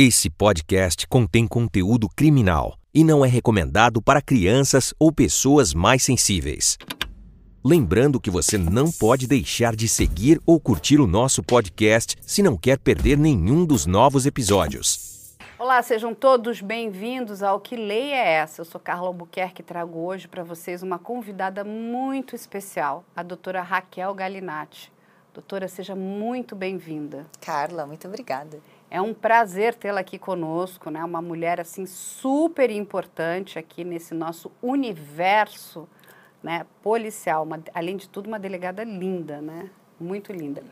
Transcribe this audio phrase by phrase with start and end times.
[0.00, 6.78] Esse podcast contém conteúdo criminal e não é recomendado para crianças ou pessoas mais sensíveis.
[7.64, 12.56] Lembrando que você não pode deixar de seguir ou curtir o nosso podcast se não
[12.56, 15.36] quer perder nenhum dos novos episódios.
[15.58, 18.60] Olá, sejam todos bem-vindos ao Que Lei é Essa?
[18.60, 23.62] Eu sou Carla Albuquerque e trago hoje para vocês uma convidada muito especial, a doutora
[23.62, 24.92] Raquel Galinatti.
[25.34, 27.26] Doutora, seja muito bem-vinda.
[27.40, 28.60] Carla, muito obrigada.
[28.90, 31.04] É um prazer tê-la aqui conosco, né?
[31.04, 35.86] Uma mulher assim super importante aqui nesse nosso universo,
[36.42, 39.68] né, policial, uma, além de tudo uma delegada linda, né?
[40.00, 40.62] Muito linda.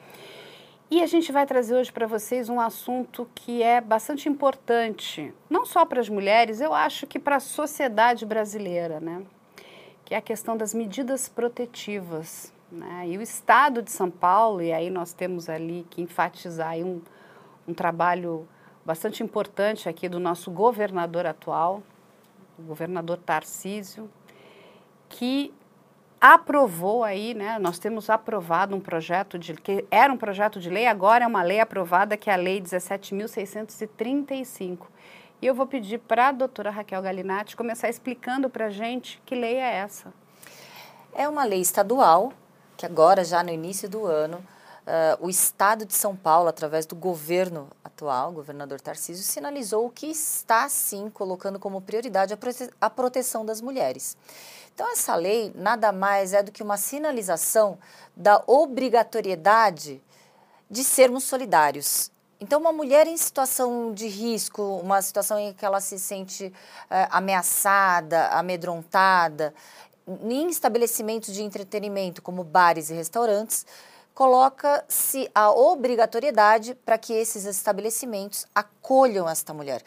[0.88, 5.66] E a gente vai trazer hoje para vocês um assunto que é bastante importante, não
[5.66, 9.22] só para as mulheres, eu acho que para a sociedade brasileira, né?
[10.04, 12.52] Que é a questão das medidas protetivas.
[12.70, 13.08] Né?
[13.08, 17.00] E o Estado de São Paulo, e aí nós temos ali que enfatizar um,
[17.66, 18.46] um trabalho
[18.84, 21.82] bastante importante aqui do nosso governador atual,
[22.58, 24.08] o governador Tarcísio,
[25.08, 25.52] que
[26.20, 27.58] aprovou aí, né?
[27.58, 31.42] Nós temos aprovado um projeto de que era um projeto de lei, agora é uma
[31.42, 34.86] lei aprovada que é a lei 17.635.
[35.42, 39.34] E eu vou pedir para a doutora Raquel Galinatti começar explicando para a gente que
[39.34, 40.14] lei é essa.
[41.14, 42.32] É uma lei estadual
[42.76, 44.44] que agora, já no início do ano,
[44.86, 50.68] uh, o Estado de São Paulo, através do governo atual, governador Tarcísio, sinalizou que está,
[50.68, 54.16] sim, colocando como prioridade a, prote a proteção das mulheres.
[54.74, 57.78] Então, essa lei nada mais é do que uma sinalização
[58.14, 60.02] da obrigatoriedade
[60.70, 62.10] de sermos solidários.
[62.38, 66.52] Então, uma mulher em situação de risco, uma situação em que ela se sente
[66.90, 69.54] eh, ameaçada, amedrontada,
[70.06, 73.64] em estabelecimentos de entretenimento como bares e restaurantes,
[74.16, 79.82] coloca-se a obrigatoriedade para que esses estabelecimentos acolham esta mulher.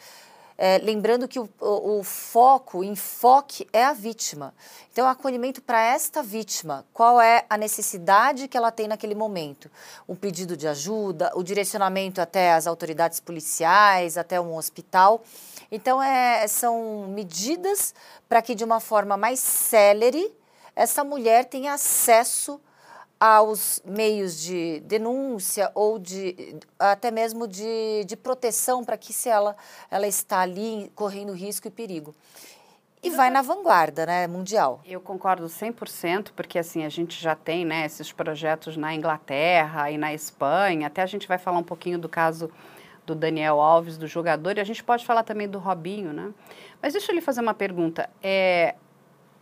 [0.56, 4.54] É, lembrando que o, o, o, foco, o enfoque é a vítima.
[4.92, 9.68] Então, o acolhimento para esta vítima, qual é a necessidade que ela tem naquele momento?
[10.08, 15.24] Um pedido de ajuda, o direcionamento até as autoridades policiais, até um hospital.
[15.72, 17.92] Então, é, são medidas
[18.28, 20.32] para que, de uma forma mais célere,
[20.76, 22.60] essa mulher tenha acesso
[23.20, 29.54] aos meios de denúncia ou de até mesmo de, de proteção para que se ela,
[29.90, 32.14] ela está ali correndo risco e perigo.
[33.02, 34.80] E vai na vanguarda, né, mundial.
[34.84, 39.96] Eu concordo 100%, porque assim, a gente já tem, né, esses projetos na Inglaterra e
[39.96, 42.50] na Espanha, até a gente vai falar um pouquinho do caso
[43.06, 46.30] do Daniel Alves, do jogador, e a gente pode falar também do Robinho, né?
[46.80, 48.08] Mas deixa eu lhe fazer uma pergunta.
[48.22, 48.74] É,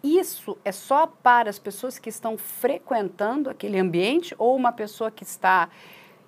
[0.03, 5.25] isso é só para as pessoas que estão frequentando aquele ambiente ou uma pessoa que
[5.25, 5.69] está,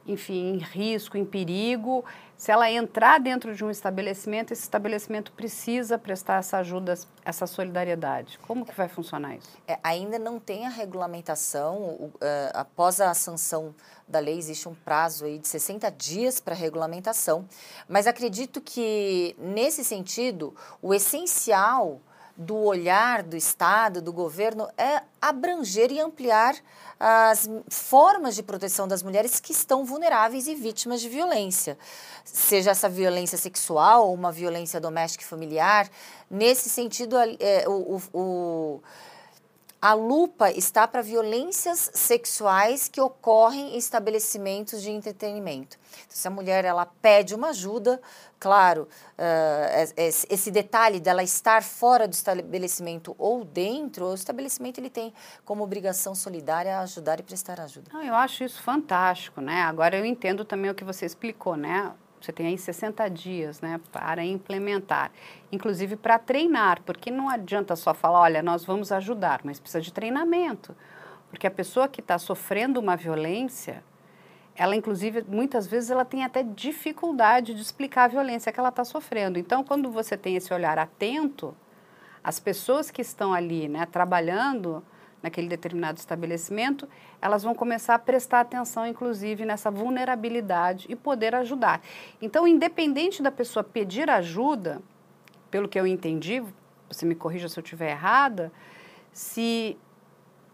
[0.06, 2.04] enfim, em risco, em perigo,
[2.40, 8.38] se ela entrar dentro de um estabelecimento, esse estabelecimento precisa prestar essa ajuda, essa solidariedade.
[8.38, 9.58] Como que vai funcionar isso?
[9.68, 12.10] É, ainda não tem a regulamentação, uh,
[12.54, 13.74] após a sanção
[14.08, 17.46] da lei existe um prazo aí de 60 dias para regulamentação,
[17.86, 22.00] mas acredito que nesse sentido o essencial
[22.40, 26.56] do olhar do Estado, do governo, é abranger e ampliar
[26.98, 31.76] as formas de proteção das mulheres que estão vulneráveis e vítimas de violência.
[32.24, 35.90] Seja essa violência sexual ou uma violência doméstica e familiar.
[36.30, 38.82] Nesse sentido, é, o, o
[39.80, 45.78] a lupa está para violências sexuais que ocorrem em estabelecimentos de entretenimento.
[45.90, 48.00] Então, se a mulher ela pede uma ajuda,
[48.38, 48.86] claro,
[49.18, 55.14] uh, esse detalhe dela estar fora do estabelecimento ou dentro, o estabelecimento ele tem
[55.46, 57.90] como obrigação solidária ajudar e prestar ajuda.
[57.92, 59.62] Não, eu acho isso fantástico, né?
[59.62, 61.92] Agora eu entendo também o que você explicou, né?
[62.20, 65.10] Você tem aí 60 dias né, para implementar,
[65.50, 69.92] inclusive para treinar, porque não adianta só falar, olha, nós vamos ajudar, mas precisa de
[69.92, 70.76] treinamento.
[71.30, 73.82] Porque a pessoa que está sofrendo uma violência,
[74.54, 78.84] ela inclusive muitas vezes ela tem até dificuldade de explicar a violência que ela está
[78.84, 79.38] sofrendo.
[79.38, 81.56] Então, quando você tem esse olhar atento,
[82.22, 84.84] as pessoas que estão ali, né, trabalhando
[85.22, 86.88] naquele determinado estabelecimento,
[87.20, 91.82] elas vão começar a prestar atenção, inclusive, nessa vulnerabilidade e poder ajudar.
[92.20, 94.80] Então, independente da pessoa pedir ajuda,
[95.50, 96.42] pelo que eu entendi,
[96.88, 98.50] você me corrija se eu estiver errada,
[99.12, 99.76] se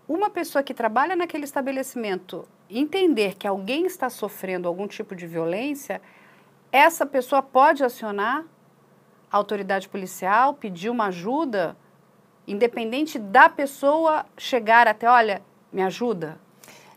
[0.08, 6.00] uma pessoa que trabalha naquele estabelecimento entender que alguém está sofrendo algum tipo de violência,
[6.72, 8.44] essa pessoa pode acionar
[9.30, 11.76] a autoridade policial, pedir uma ajuda
[12.46, 16.38] independente da pessoa chegar até, olha, me ajuda?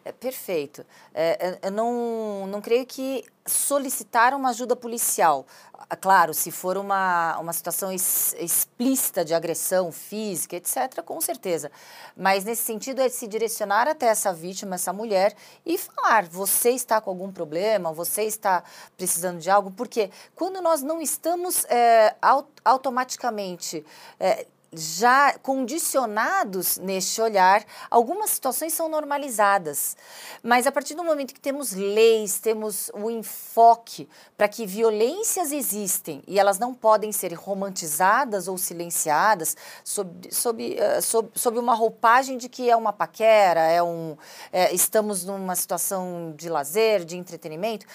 [0.05, 0.85] É, perfeito.
[1.13, 5.45] É, eu não, não creio que solicitar uma ajuda policial.
[5.73, 11.71] Ah, claro, se for uma, uma situação ex, explícita de agressão física, etc., com certeza.
[12.15, 15.35] Mas nesse sentido é se direcionar até essa vítima, essa mulher,
[15.65, 18.63] e falar: você está com algum problema, você está
[18.95, 22.15] precisando de algo, porque quando nós não estamos é,
[22.63, 23.85] automaticamente.
[24.19, 29.98] É, já condicionados neste olhar, algumas situações são normalizadas.
[30.44, 34.07] Mas a partir do momento que temos leis, temos o enfoque
[34.38, 41.01] para que violências existem e elas não podem ser romantizadas ou silenciadas sob, sob, uh,
[41.01, 44.16] sob, sob uma roupagem de que é uma paquera, é um,
[44.51, 47.86] é, estamos numa situação de lazer, de entretenimento,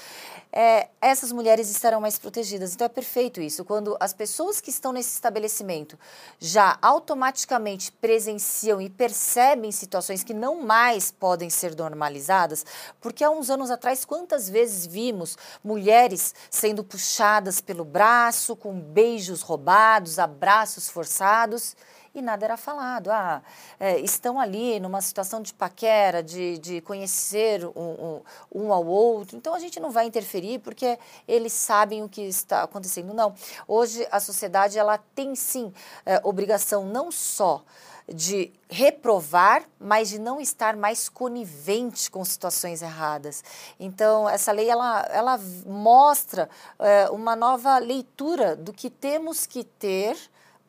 [0.52, 2.74] é, essas mulheres estarão mais protegidas.
[2.74, 3.64] Então é perfeito isso.
[3.64, 5.98] Quando as pessoas que estão nesse estabelecimento
[6.38, 12.64] já automaticamente presenciam e percebem situações que não mais podem ser normalizadas,
[13.00, 19.42] porque há uns anos atrás, quantas vezes vimos mulheres sendo puxadas pelo braço, com beijos
[19.42, 21.76] roubados, abraços forçados
[22.14, 23.10] e nada era falado.
[23.10, 23.42] Ah,
[23.78, 28.20] é, estão ali numa situação de paquera, de, de conhecer um, um,
[28.54, 32.62] um, ao outro, então a gente não vai interferir porque eles sabem o que está
[32.62, 33.12] acontecendo.
[33.12, 33.34] Não.
[33.66, 35.72] Hoje a sociedade ela tem sim
[36.06, 37.62] é, obrigação não só
[38.06, 43.42] de reprovar, mas de não estar mais conivente com situações erradas.
[43.80, 50.18] Então, essa lei ela, ela mostra é, uma nova leitura do que temos que ter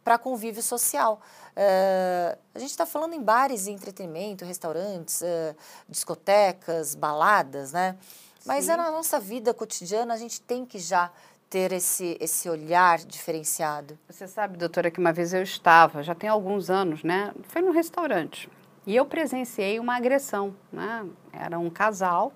[0.06, 1.19] para convívio social.
[1.57, 5.56] Uh, a gente está falando em bares e entretenimento, restaurantes, uh,
[5.90, 7.98] discotecas, baladas, né?
[8.46, 11.12] Mas é na nossa vida cotidiana a gente tem que já
[11.50, 13.98] ter esse, esse olhar diferenciado.
[14.07, 17.34] Você sabe, doutora, que uma vez eu estava, já tem alguns anos, né?
[17.48, 18.48] Foi num restaurante.
[18.86, 21.04] E eu presenciei uma agressão, né?
[21.34, 22.31] Era um casal,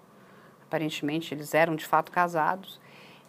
[0.64, 2.82] aparentemente eles eram de fato casados,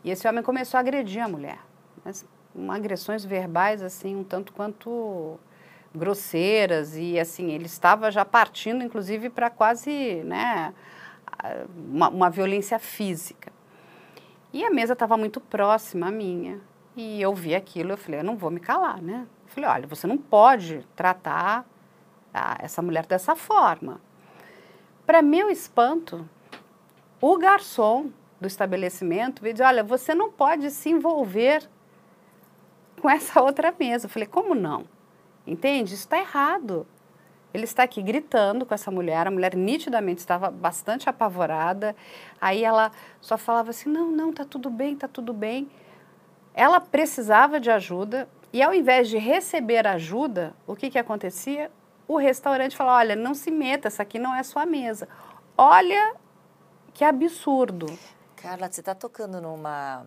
[0.02, 1.58] e esse homem começou a agredir a mulher.
[2.02, 2.24] Mas
[2.70, 5.38] agressões verbais assim um tanto quanto
[5.94, 10.74] grosseiras e assim ele estava já partindo inclusive para quase né
[11.88, 13.52] uma, uma, violência física.
[14.52, 16.60] E a mesa estava muito próxima à minha
[16.96, 19.26] e eu vi aquilo eu falei eu não vou me calar né?
[19.46, 21.64] Eu falei olha você não pode tratar
[22.34, 24.00] a, essa mulher dessa forma.
[25.06, 26.28] Para meu espanto
[27.20, 28.10] o garçom
[28.40, 31.68] do estabelecimento veio dizer olha você não pode se envolver
[33.00, 34.06] com essa outra mesa.
[34.06, 34.84] Eu falei, como não?
[35.46, 35.94] Entende?
[35.94, 36.86] Isso está errado.
[37.52, 41.96] Ele está aqui gritando com essa mulher, a mulher nitidamente estava bastante apavorada.
[42.40, 45.68] Aí ela só falava assim: não, não, tá tudo bem, tá tudo bem.
[46.54, 51.70] Ela precisava de ajuda e ao invés de receber ajuda, o que, que acontecia?
[52.06, 55.08] O restaurante falou: olha, não se meta, essa aqui não é sua mesa.
[55.58, 56.14] Olha
[56.94, 57.86] que absurdo.
[58.36, 60.06] Carla, você está tocando numa,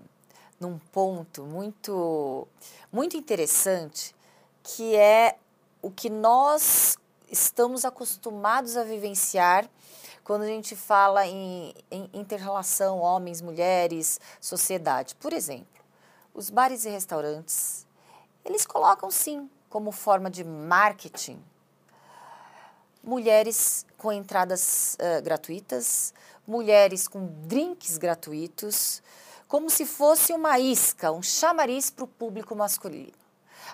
[0.63, 2.47] num ponto muito,
[2.91, 4.15] muito interessante,
[4.63, 5.37] que é
[5.81, 6.97] o que nós
[7.29, 9.69] estamos acostumados a vivenciar
[10.23, 15.15] quando a gente fala em, em interrelação homens, mulheres, sociedade.
[15.15, 15.83] Por exemplo,
[16.33, 17.85] os bares e restaurantes,
[18.45, 21.43] eles colocam sim como forma de marketing
[23.03, 26.13] mulheres com entradas uh, gratuitas,
[26.47, 29.03] mulheres com drinks gratuitos,
[29.53, 33.13] como se fosse uma isca, um chamariz para o público masculino.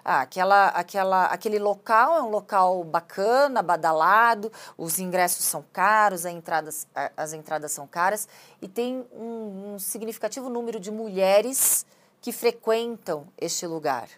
[0.04, 6.34] Ah, aquela, aquela, aquele local é um local bacana, badalado, os ingressos são caros, as
[6.34, 8.28] entradas, as entradas são caras
[8.62, 11.86] e tem um, um significativo número de mulheres
[12.20, 14.10] que frequentam este lugar.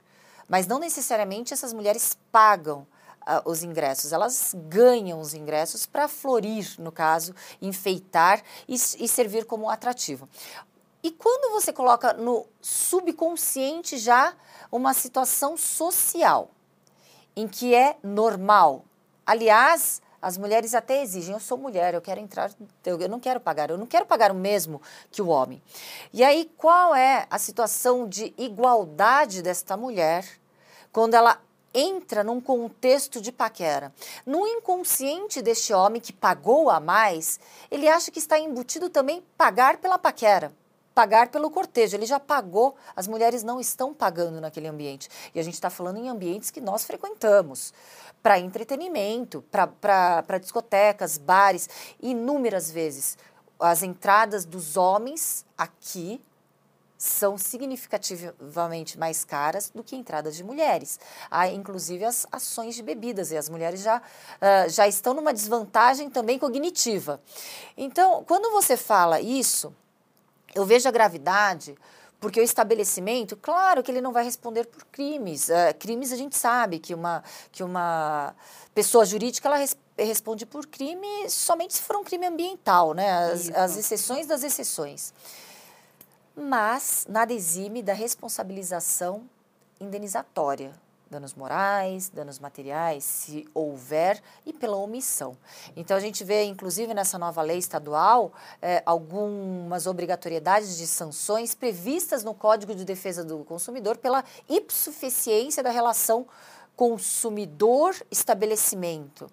[0.50, 2.88] Mas não necessariamente essas mulheres pagam
[3.22, 9.46] uh, os ingressos, elas ganham os ingressos para florir, no caso, enfeitar e, e servir
[9.46, 10.28] como atrativo.
[11.04, 14.36] E quando você coloca no subconsciente já
[14.72, 16.52] uma situação social
[17.36, 18.86] em que é normal,
[19.26, 22.52] aliás, as mulheres até exigem, eu sou mulher, eu quero entrar,
[22.86, 24.80] eu, não quero pagar, eu não quero pagar o mesmo
[25.10, 25.62] que o homem.
[26.14, 30.24] E aí, qual é a situação de igualdade desta mulher
[30.92, 31.42] quando ela
[31.74, 33.92] entra num contexto de paquera?
[34.24, 37.40] No inconsciente deste homem que pagou a mais,
[37.72, 40.54] ele acha que está embutido também pagar pela paquera
[40.94, 41.96] pagar pelo cortejo.
[41.96, 45.10] Ele já pagou, as mulheres não estão pagando naquele ambiente.
[45.34, 47.74] E a gente está falando em ambientes que nós frequentamos
[48.22, 49.44] para entretenimento,
[49.82, 51.70] para discotecas, bares,
[52.02, 53.18] inúmeras vezes.
[53.60, 56.22] As entradas dos homens aqui
[57.02, 61.00] são significativamente mais caras do que entradas de mulheres.
[61.32, 66.12] Há, inclusive, as ações de bebidas, e as mulheres já, uh, já estão numa desvantagem
[66.12, 67.20] também cognitiva.
[67.76, 69.74] Então, quando você fala isso,
[70.56, 71.76] eu vejo a gravidade
[72.20, 75.50] porque o estabelecimento, claro que ele não vai responder por crimes.
[75.50, 78.36] Uh, crimes a gente sabe que uma, que uma
[78.76, 83.32] pessoa jurídica ela res, responde por crime somente se for um crime ambiental, né?
[83.32, 85.12] As, as exceções das exceções.
[86.36, 89.24] Mas nada exime da responsabilização
[89.80, 90.72] indenizatória
[91.12, 95.36] danos morais, danos materiais, se houver, e pela omissão.
[95.76, 102.24] Então, a gente vê, inclusive, nessa nova lei estadual, é, algumas obrigatoriedades de sanções previstas
[102.24, 106.26] no Código de Defesa do Consumidor pela insuficiência da relação
[106.78, 109.30] consumidor-estabelecimento.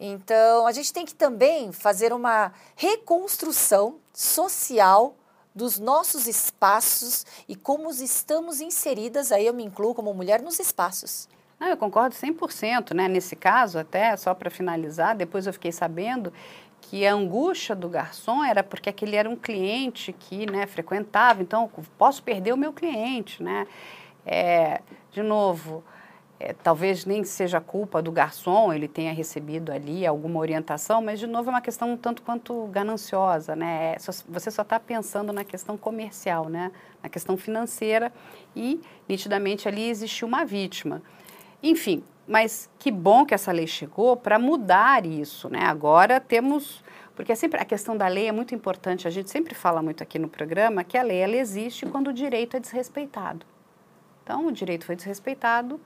[0.00, 5.14] Então, a gente tem que também fazer uma reconstrução social
[5.54, 11.28] dos nossos espaços e como estamos inseridas, aí eu me incluo como mulher, nos espaços.
[11.58, 13.06] Não, eu concordo 100%, né?
[13.06, 16.32] Nesse caso, até, só para finalizar, depois eu fiquei sabendo
[16.80, 21.70] que a angústia do garçom era porque aquele era um cliente que né, frequentava, então
[21.98, 23.66] posso perder o meu cliente, né?
[24.24, 24.80] É,
[25.12, 25.84] de novo,
[26.40, 31.26] é, talvez nem seja culpa do garçom, ele tenha recebido ali alguma orientação, mas de
[31.26, 33.94] novo é uma questão um tanto quanto gananciosa, né?
[33.94, 36.72] É, você só está pensando na questão comercial, né?
[37.02, 38.10] Na questão financeira
[38.56, 41.02] e nitidamente ali existiu uma vítima.
[41.62, 45.66] Enfim, mas que bom que essa lei chegou para mudar isso, né?
[45.66, 46.82] Agora temos
[47.14, 49.06] porque é sempre a questão da lei é muito importante.
[49.06, 52.12] A gente sempre fala muito aqui no programa que a lei ela existe quando o
[52.14, 53.44] direito é desrespeitado.
[54.24, 55.78] Então, o direito foi desrespeitado,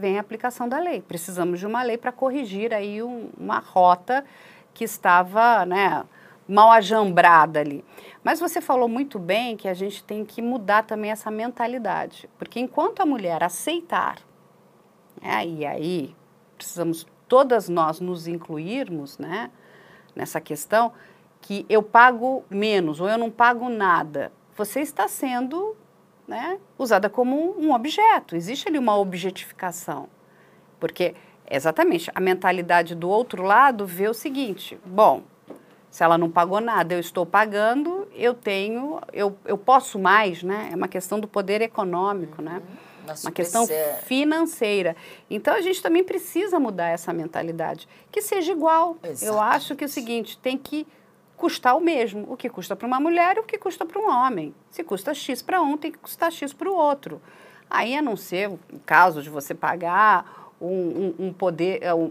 [0.00, 1.00] vem a aplicação da lei.
[1.00, 4.24] Precisamos de uma lei para corrigir aí um, uma rota
[4.72, 6.02] que estava, né,
[6.48, 7.84] mal ajambrada ali.
[8.24, 12.58] Mas você falou muito bem que a gente tem que mudar também essa mentalidade, porque
[12.58, 14.16] enquanto a mulher aceitar,
[15.20, 16.16] né, e aí
[16.56, 19.50] precisamos todas nós nos incluirmos, né,
[20.16, 20.92] nessa questão
[21.40, 25.76] que eu pago menos ou eu não pago nada, você está sendo
[26.30, 28.36] né, usada como um objeto.
[28.36, 30.08] Existe ali uma objetificação.
[30.78, 31.12] Porque,
[31.50, 35.24] exatamente, a mentalidade do outro lado vê o seguinte: bom,
[35.90, 40.70] se ela não pagou nada, eu estou pagando, eu tenho, eu, eu posso mais, né?
[40.72, 42.62] É uma questão do poder econômico, né?
[43.08, 43.14] Uhum.
[43.24, 43.66] uma questão
[44.04, 44.94] financeira.
[45.28, 48.96] Então a gente também precisa mudar essa mentalidade, que seja igual.
[49.02, 49.24] Exatamente.
[49.24, 50.86] Eu acho que é o seguinte, tem que
[51.40, 52.26] custar o mesmo.
[52.30, 54.54] O que custa para uma mulher e o que custa para um homem.
[54.70, 57.20] Se custa X para um, tem que custar X para o outro.
[57.68, 62.10] Aí, a não ser o caso de você pagar um, um, um poder, é, um,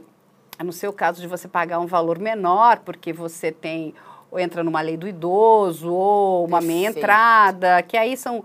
[0.57, 3.93] a não ser o caso de você pagar um valor menor, porque você tem,
[4.31, 6.67] ou entra numa lei do idoso, ou uma Perfeito.
[6.67, 8.43] meia entrada, que aí são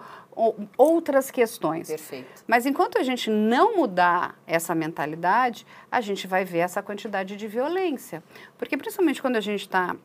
[0.76, 1.88] outras questões.
[1.88, 2.44] Perfeito.
[2.46, 7.46] Mas enquanto a gente não mudar essa mentalidade, a gente vai ver essa quantidade de
[7.46, 8.22] violência.
[8.58, 9.96] Porque principalmente quando a gente está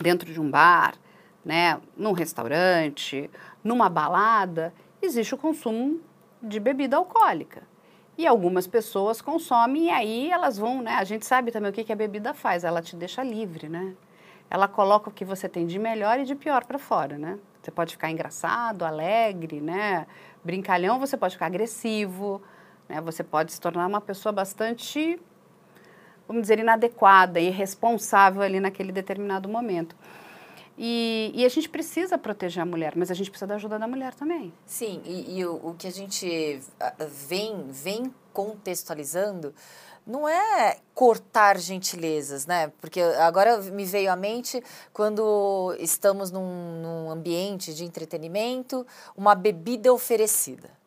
[0.00, 0.94] dentro de um bar,
[1.44, 3.30] né, num restaurante,
[3.62, 6.00] numa balada, existe o consumo
[6.42, 7.62] de bebida alcoólica.
[8.16, 10.92] E algumas pessoas consomem e aí elas vão, né?
[10.92, 13.94] A gente sabe também o que, que a bebida faz, ela te deixa livre, né?
[14.50, 17.38] Ela coloca o que você tem de melhor e de pior para fora, né?
[17.62, 20.06] Você pode ficar engraçado, alegre, né?
[20.44, 22.42] Brincalhão, você pode ficar agressivo,
[22.88, 23.00] né?
[23.00, 25.18] Você pode se tornar uma pessoa bastante
[26.30, 29.96] vamos dizer, inadequada, irresponsável ali naquele determinado momento.
[30.78, 33.88] E, e, a gente precisa proteger a mulher, mas a gente precisa da ajuda da
[33.88, 34.52] mulher também.
[34.64, 36.60] Sim, e, e o, o, que a gente
[37.28, 39.52] vem, vem contextualizando
[40.06, 42.72] não é cortar gentilezas, né?
[42.80, 49.92] Porque agora me veio à mente quando estamos num, num ambiente de entretenimento, uma bebida
[49.92, 50.79] oferecida.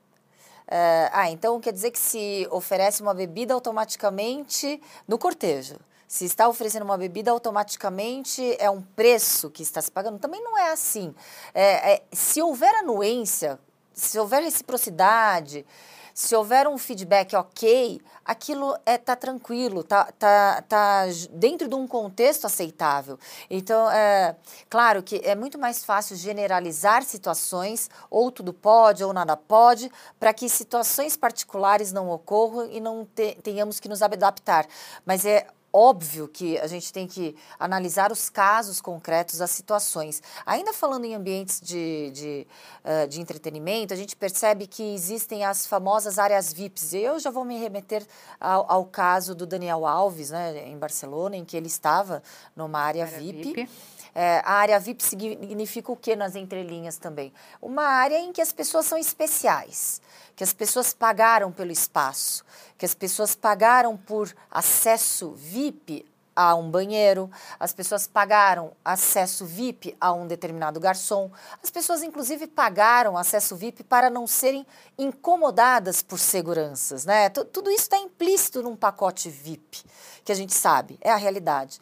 [0.68, 5.78] Uh, ah, então quer dizer que se oferece uma bebida automaticamente no cortejo.
[6.08, 10.20] Se está oferecendo uma bebida, automaticamente é um preço que está se pagando.
[10.20, 11.14] Também não é assim.
[11.54, 13.60] É, é, se houver anuência,
[13.92, 15.66] se houver reciprocidade,
[16.14, 21.88] se houver um feedback ok, aquilo é tá tranquilo, tá, tá, tá dentro de um
[21.88, 23.18] contexto aceitável.
[23.50, 24.36] Então, é
[24.70, 30.34] claro que é muito mais fácil generalizar situações, ou tudo pode ou nada pode, para
[30.34, 34.68] que situações particulares não ocorram e não te, tenhamos que nos adaptar.
[35.06, 40.22] Mas é Óbvio que a gente tem que analisar os casos concretos, as situações.
[40.46, 42.48] Ainda falando em ambientes de, de,
[42.86, 46.94] uh, de entretenimento, a gente percebe que existem as famosas áreas VIPs.
[46.94, 48.06] Eu já vou me remeter
[48.40, 52.22] ao, ao caso do Daniel Alves, né, em Barcelona, em que ele estava
[52.56, 53.44] numa área, área VIP.
[53.44, 53.70] VIP.
[54.16, 57.34] É, a área VIP significa o que nas entrelinhas também?
[57.60, 60.00] Uma área em que as pessoas são especiais,
[60.36, 62.46] que as pessoas pagaram pelo espaço,
[62.84, 69.96] que as pessoas pagaram por acesso VIP a um banheiro, as pessoas pagaram acesso VIP
[70.02, 71.32] a um determinado garçom,
[71.64, 77.30] as pessoas inclusive pagaram acesso VIP para não serem incomodadas por seguranças, né?
[77.30, 79.82] T tudo isso está implícito num pacote VIP,
[80.26, 81.80] que a gente sabe, é a realidade.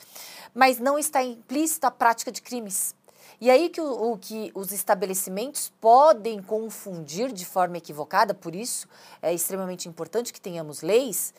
[0.54, 2.94] Mas não está implícita a prática de crimes.
[3.42, 8.88] E aí que o, o, que os estabelecimentos podem confundir de forma equivocada, por isso
[9.20, 11.34] é extremamente importante que tenhamos leis,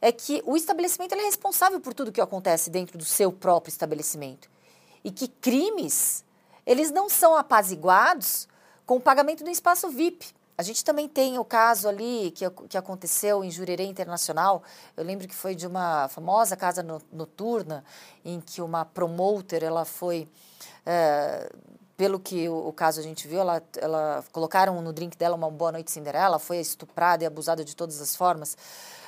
[0.00, 4.48] é que o estabelecimento é responsável por tudo que acontece dentro do seu próprio estabelecimento.
[5.02, 6.24] E que crimes,
[6.64, 8.46] eles não são apaziguados
[8.86, 10.28] com o pagamento do espaço VIP.
[10.56, 14.62] A gente também tem o caso ali que, que aconteceu em Jurerê Internacional.
[14.96, 17.84] Eu lembro que foi de uma famosa casa no, noturna
[18.24, 20.28] em que uma promoter ela foi
[20.84, 21.50] é,
[21.96, 25.50] pelo que o, o, caso a gente viu, ela, ela colocaram no drink dela uma
[25.50, 28.56] boa noite Cinderela, foi estuprada e abusada de todas as formas.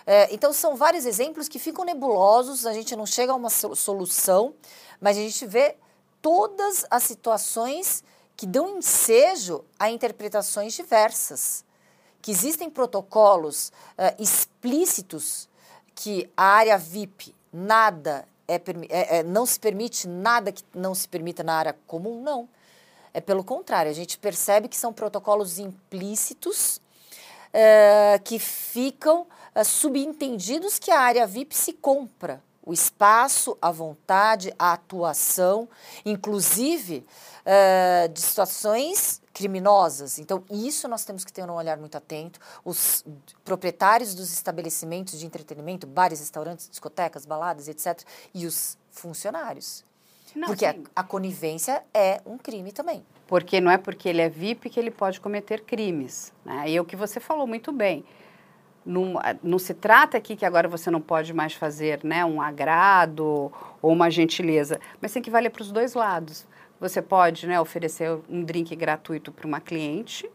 [0.07, 4.55] É, então, são vários exemplos que ficam nebulosos, a gente não chega a uma solução,
[5.01, 5.77] mas a gente vê
[6.21, 8.05] todas as situações
[8.37, 11.65] que dão ensejo a interpretações diversas.
[12.21, 15.49] Que existem protocolos uh, explícitos
[15.95, 18.55] que a área VIP nada é,
[18.89, 22.49] é, é, não se permite nada que não se permita na área comum, não.
[23.15, 26.81] É pelo contrário, a gente percebe que são protocolos implícitos
[27.53, 34.55] uh, que ficam uh, subentendidos que a área VIP se compra o espaço, a vontade,
[34.59, 35.69] a atuação,
[36.05, 37.05] inclusive
[37.45, 40.19] uh, de situações criminosas.
[40.19, 42.39] Então, isso nós temos que ter um olhar muito atento.
[42.65, 43.05] Os
[43.45, 48.03] proprietários dos estabelecimentos de entretenimento, bares, restaurantes, discotecas, baladas, etc.,
[48.35, 49.85] e os funcionários.
[50.35, 53.05] Não, porque a, a, conivência é um crime também.
[53.27, 56.33] Porque não é porque ele é VIP que ele pode cometer crimes.
[56.45, 56.71] Né?
[56.71, 58.05] E é o que você falou muito bem.
[58.85, 63.53] Não, não, se trata aqui que agora você não pode mais fazer né, um agrado
[63.81, 66.47] ou uma gentileza, mas tem que valer para os dois lados.
[66.83, 70.29] Você pode né, oferecer um drink gratuito para uma cliente,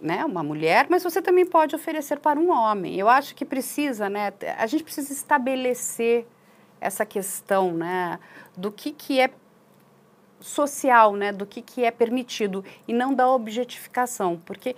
[0.00, 2.96] né, uma mulher, mas você também pode oferecer para um homem.
[2.96, 6.26] Eu acho que precisa, né, a gente precisa estabelecer
[6.80, 8.18] essa questão né,
[8.56, 9.28] do que, que é
[10.40, 14.74] social, né, do que, que é permitido e não da objetificação, porque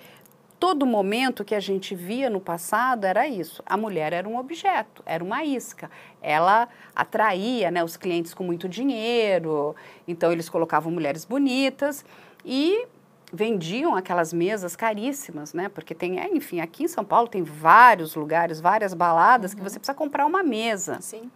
[0.60, 3.62] todo momento que a gente via no passado era isso.
[3.64, 5.90] A mulher era um objeto, era uma isca.
[6.20, 9.74] Ela atraía né, os clientes com muito dinheiro,
[10.06, 12.04] então eles colocavam mulheres bonitas
[12.44, 12.86] e
[13.32, 15.68] vendiam aquelas mesas caríssimas, né?
[15.68, 19.58] Porque tem, é, enfim, aqui em São Paulo tem vários lugares, várias baladas uhum.
[19.58, 20.98] que você precisa comprar uma mesa.
[21.00, 21.30] Sim.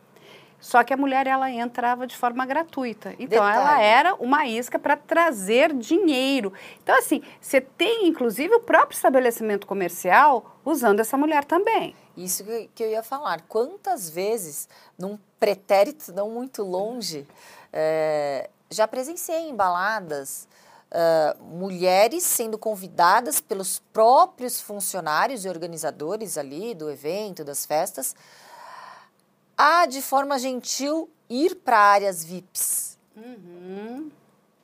[0.64, 3.10] Só que a mulher ela entrava de forma gratuita.
[3.18, 3.58] Então Detalhe.
[3.58, 6.54] ela era uma isca para trazer dinheiro.
[6.82, 11.94] Então assim, você tem inclusive o próprio estabelecimento comercial usando essa mulher também.
[12.16, 12.42] Isso
[12.74, 13.42] que eu ia falar.
[13.46, 14.66] Quantas vezes,
[14.98, 17.28] num pretérito não muito longe,
[17.70, 20.48] é, já presenciei em baladas
[20.90, 28.16] uh, mulheres sendo convidadas pelos próprios funcionários e organizadores ali do evento, das festas,
[29.56, 32.98] a, de forma gentil, ir para áreas VIPs.
[33.16, 34.10] Uhum.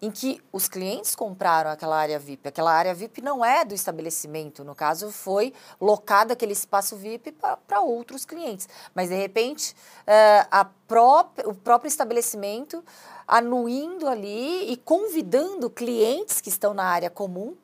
[0.02, 2.48] Em que os clientes compraram aquela área VIP.
[2.48, 7.32] Aquela área VIP não é do estabelecimento, no caso, foi locado aquele espaço VIP
[7.66, 8.66] para outros clientes.
[8.94, 12.82] Mas, de repente, uh, a própria, o próprio estabelecimento
[13.28, 17.54] anuindo ali e convidando clientes que estão na área comum,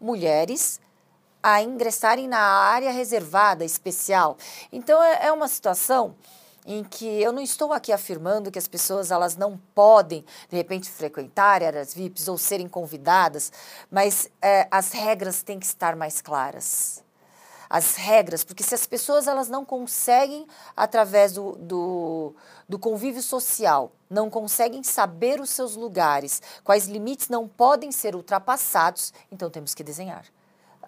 [0.00, 0.78] mulheres,
[1.42, 4.36] a ingressarem na área reservada, especial.
[4.70, 6.14] Então, é, é uma situação
[6.66, 10.90] em que eu não estou aqui afirmando que as pessoas elas não podem, de repente,
[10.90, 13.50] frequentar áreas VIPs ou serem convidadas,
[13.90, 17.02] mas é, as regras têm que estar mais claras.
[17.68, 22.34] As regras, porque se as pessoas elas não conseguem, através do, do,
[22.68, 29.14] do convívio social, não conseguem saber os seus lugares, quais limites não podem ser ultrapassados,
[29.30, 30.24] então temos que desenhar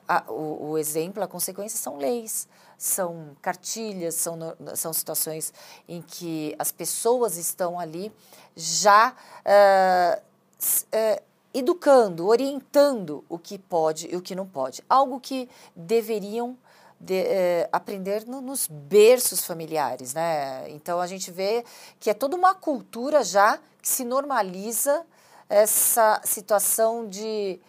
[0.07, 4.39] a, o, o, exemplo, a consequência são leis, são cartilhas, são,
[4.75, 5.53] são situações
[5.89, 8.13] em que as pessoas estão ali
[8.57, 9.15] já
[9.47, 10.23] uh,
[10.69, 11.23] uh,
[11.55, 14.83] educando, orientando o que pode e o que não pode.
[14.89, 16.57] Algo que deveriam
[16.99, 20.69] de, uh, aprender no, nos berços familiares, né?
[20.71, 21.65] Então a gente vê
[21.99, 25.05] que é toda uma cultura já que se normaliza
[25.49, 27.61] essa situação de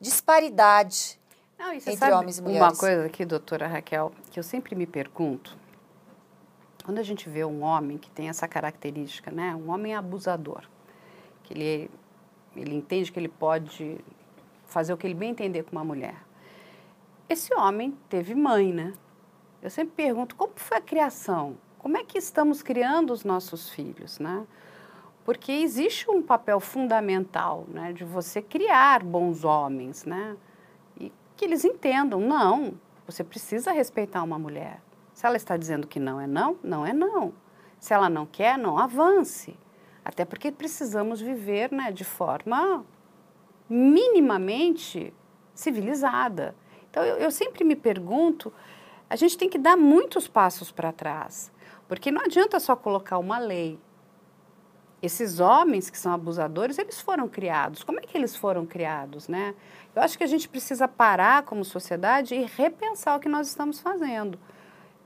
[0.00, 1.17] disparidade
[1.58, 2.62] não, entre sabe homens e mulheres.
[2.62, 5.56] Uma coisa aqui, doutora Raquel, que eu sempre me pergunto,
[6.84, 10.62] quando a gente vê um homem que tem essa característica, né, um homem abusador,
[11.42, 11.90] que ele,
[12.56, 13.98] ele entende que ele pode
[14.66, 16.16] fazer o que ele bem entender com uma mulher.
[17.28, 18.94] Esse homem teve mãe, né?
[19.60, 21.58] Eu sempre pergunto como foi a criação?
[21.78, 24.46] Como é que estamos criando os nossos filhos, né?
[25.24, 30.36] Porque existe um papel fundamental, né, de você criar bons homens, né?
[31.38, 32.74] Que eles entendam, não,
[33.06, 34.82] você precisa respeitar uma mulher.
[35.14, 37.32] Se ela está dizendo que não é não, não é não.
[37.78, 39.56] Se ela não quer, não avance.
[40.04, 42.84] Até porque precisamos viver né, de forma
[43.70, 45.14] minimamente
[45.54, 46.56] civilizada.
[46.90, 48.52] Então, eu, eu sempre me pergunto,
[49.08, 51.52] a gente tem que dar muitos passos para trás,
[51.86, 53.78] porque não adianta só colocar uma lei.
[55.00, 57.84] Esses homens que são abusadores, eles foram criados.
[57.84, 59.54] Como é que eles foram criados, né?
[59.94, 63.80] Eu acho que a gente precisa parar como sociedade e repensar o que nós estamos
[63.80, 64.38] fazendo.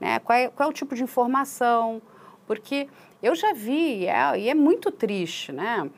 [0.01, 0.19] Né?
[0.19, 2.01] Qual, é, qual é o tipo de informação?
[2.47, 2.89] Porque
[3.23, 5.89] eu já vi, e é, e é muito triste, né?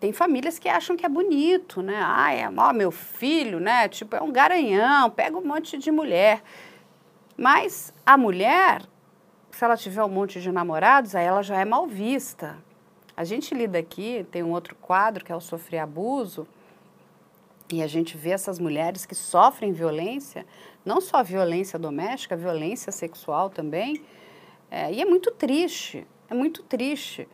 [0.00, 1.98] Tem famílias que acham que é bonito, né?
[2.02, 3.88] Ah, é, ó, meu filho, né?
[3.88, 6.42] Tipo, é um garanhão, pega um monte de mulher.
[7.36, 8.82] Mas a mulher,
[9.50, 12.56] se ela tiver um monte de namorados, aí ela já é mal vista.
[13.16, 16.46] A gente lida aqui, tem um outro quadro que é o Sofrer Abuso,
[17.72, 20.46] e a gente vê essas mulheres que sofrem violência,
[20.84, 24.04] não só violência doméstica, violência sexual também,
[24.70, 27.28] é, e é muito triste, é muito triste.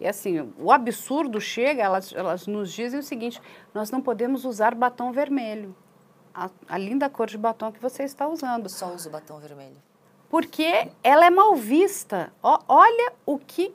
[0.00, 3.40] E assim, o absurdo chega, elas, elas nos dizem o seguinte:
[3.72, 5.74] nós não podemos usar batom vermelho.
[6.34, 8.64] A, a linda cor de batom que você está usando.
[8.64, 9.76] Eu só uso batom vermelho.
[10.28, 12.32] Porque ela é mal vista.
[12.42, 13.74] O, olha o que.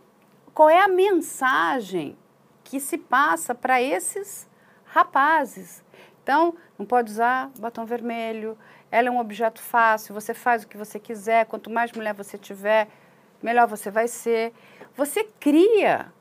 [0.59, 2.17] Qual é a mensagem
[2.65, 4.45] que se passa para esses
[4.83, 5.81] rapazes?
[6.21, 8.57] Então, não pode usar batom vermelho.
[8.91, 11.45] Ela é um objeto fácil, você faz o que você quiser.
[11.45, 12.89] Quanto mais mulher você tiver,
[13.41, 14.51] melhor você vai ser.
[14.97, 16.11] Você cria,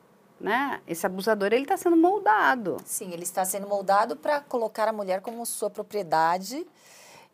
[0.40, 0.80] né?
[0.86, 2.76] Esse abusador ele está sendo moldado.
[2.84, 6.64] Sim, ele está sendo moldado para colocar a mulher como sua propriedade,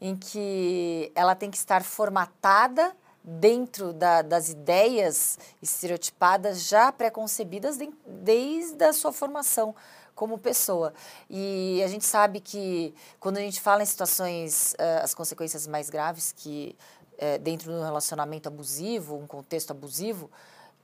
[0.01, 7.91] em que ela tem que estar formatada dentro da, das ideias estereotipadas já preconcebidas de,
[8.07, 9.75] desde a sua formação
[10.15, 10.93] como pessoa.
[11.31, 15.89] E a gente sabe que quando a gente fala em situações, uh, as consequências mais
[15.89, 16.77] graves que
[17.17, 20.31] é, dentro de um relacionamento abusivo, um contexto abusivo,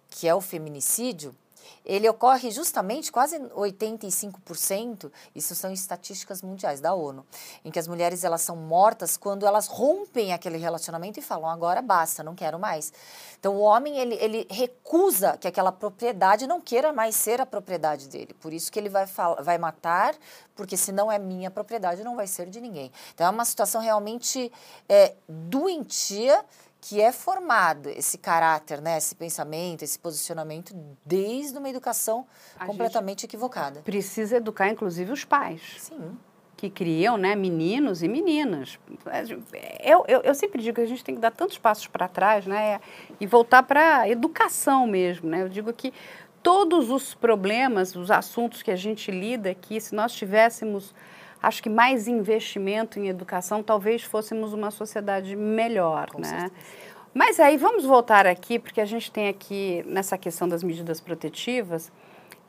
[0.08, 1.34] que é o feminicídio,
[1.84, 7.24] ele ocorre justamente quase 85%, isso são estatísticas mundiais da ONU,
[7.64, 11.82] em que as mulheres elas são mortas quando elas rompem aquele relacionamento e falam agora
[11.82, 12.92] basta, não quero mais.
[13.38, 18.08] Então o homem ele, ele recusa que aquela propriedade não queira mais ser a propriedade
[18.08, 19.06] dele, por isso que ele vai,
[19.42, 20.14] vai matar,
[20.54, 22.92] porque se não é minha propriedade não vai ser de ninguém.
[23.14, 24.52] Então é uma situação realmente
[24.88, 26.44] é, doentia
[26.80, 32.26] que é formado esse caráter, né, esse pensamento, esse posicionamento desde uma educação
[32.58, 33.80] a completamente equivocada.
[33.82, 35.76] Precisa educar, inclusive, os pais.
[35.78, 36.16] Sim.
[36.56, 38.78] Que criam né, meninos e meninas.
[39.82, 42.46] Eu, eu, eu sempre digo que a gente tem que dar tantos passos para trás
[42.46, 42.80] né,
[43.18, 45.28] e voltar para a educação mesmo.
[45.28, 45.42] Né?
[45.42, 45.92] Eu digo que
[46.42, 50.94] todos os problemas, os assuntos que a gente lida aqui, se nós tivéssemos
[51.42, 56.28] acho que mais investimento em educação, talvez fôssemos uma sociedade melhor, Com né?
[56.28, 56.52] Certeza.
[57.12, 61.90] Mas aí vamos voltar aqui, porque a gente tem aqui nessa questão das medidas protetivas,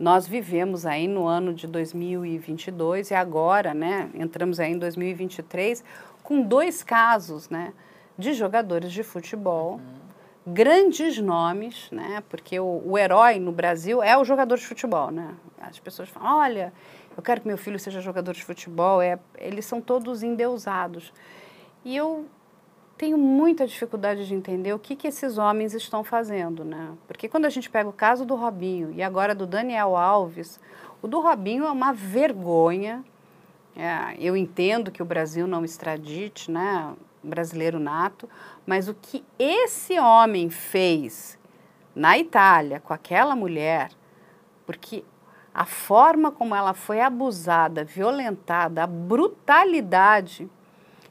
[0.01, 5.84] nós vivemos aí no ano de 2022 e agora, né, entramos aí em 2023
[6.23, 7.71] com dois casos, né,
[8.17, 10.54] de jogadores de futebol, uhum.
[10.54, 15.36] grandes nomes, né, porque o, o herói no Brasil é o jogador de futebol, né?
[15.60, 16.73] As pessoas falam, olha,
[17.21, 18.99] eu quero que meu filho seja jogador de futebol.
[18.99, 21.13] É, eles são todos endeusados.
[21.86, 22.25] E eu
[22.97, 26.93] tenho muita dificuldade de entender o que, que esses homens estão fazendo, né?
[27.07, 30.60] Porque quando a gente pega o caso do Robinho e agora do Daniel Alves,
[30.99, 33.03] o do Robinho é uma vergonha.
[33.75, 36.91] É, eu entendo que o Brasil não extradite, né?
[37.23, 38.27] Brasileiro nato,
[38.65, 41.38] mas o que esse homem fez
[41.93, 43.91] na Itália com aquela mulher,
[44.65, 45.03] porque
[45.53, 50.49] a forma como ela foi abusada, violentada, a brutalidade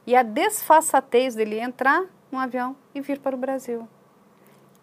[0.07, 3.87] e a desfaçatez dele entrar no avião e vir para o Brasil.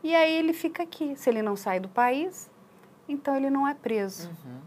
[0.04, 1.15] E aí ele fica aqui.
[1.15, 2.50] Se ele não sai do país,
[3.10, 4.30] então ele não é preso.
[4.30, 4.60] Uhum.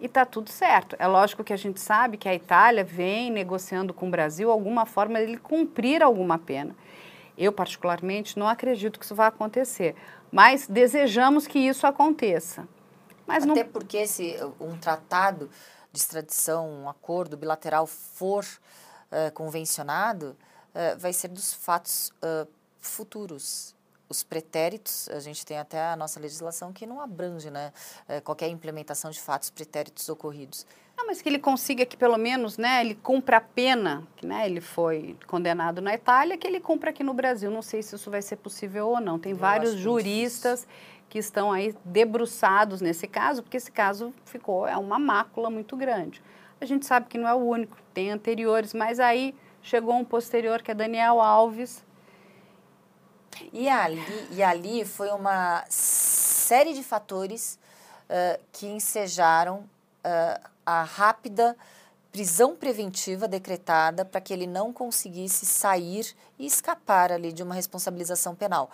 [0.00, 0.96] E está tudo certo.
[0.98, 4.84] É lógico que a gente sabe que a Itália vem negociando com o Brasil alguma
[4.84, 6.74] forma de ele cumprir alguma pena.
[7.38, 9.94] Eu, particularmente, não acredito que isso vá acontecer,
[10.32, 12.66] mas desejamos que isso aconteça.
[13.26, 13.72] Mas Até não...
[13.72, 15.50] porque se um tratado
[15.92, 20.36] de extradição, um acordo bilateral for uh, convencionado,
[20.74, 22.46] uh, vai ser dos fatos uh,
[22.78, 23.74] futuros.
[24.08, 27.72] os pretéritos, a gente tem até a nossa legislação que não abrange né,
[28.22, 30.64] qualquer implementação de fatos pretéritos ocorridos.
[30.96, 34.46] Não, mas que ele consiga que pelo menos, né, ele cumpra a pena, que né,
[34.46, 37.50] ele foi condenado na Itália, que ele cumpra aqui no Brasil.
[37.50, 39.18] Não sei se isso vai ser possível ou não.
[39.18, 40.66] Tem Eu vários juristas
[41.08, 46.22] que estão aí debruçados nesse caso, porque esse caso ficou é uma mácula muito grande.
[46.60, 50.62] A gente sabe que não é o único, tem anteriores, mas aí chegou um posterior
[50.62, 51.84] que é Daniel Alves.
[53.52, 57.58] E ali, e ali foi uma série de fatores
[58.08, 61.56] uh, que ensejaram uh, a rápida
[62.16, 68.34] prisão preventiva decretada para que ele não conseguisse sair e escapar ali de uma responsabilização
[68.34, 68.70] penal.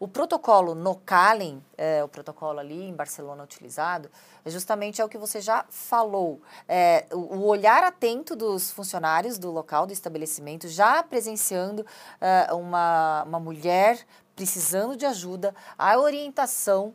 [0.00, 4.10] O protocolo no Calen, é, o protocolo ali em Barcelona utilizado,
[4.42, 6.40] é justamente é o que você já falou.
[6.66, 11.84] É, o, o, olhar atento dos funcionários do local, do estabelecimento, já presenciando
[12.18, 16.94] é, uma, uma mulher precisando de ajuda, a orientação,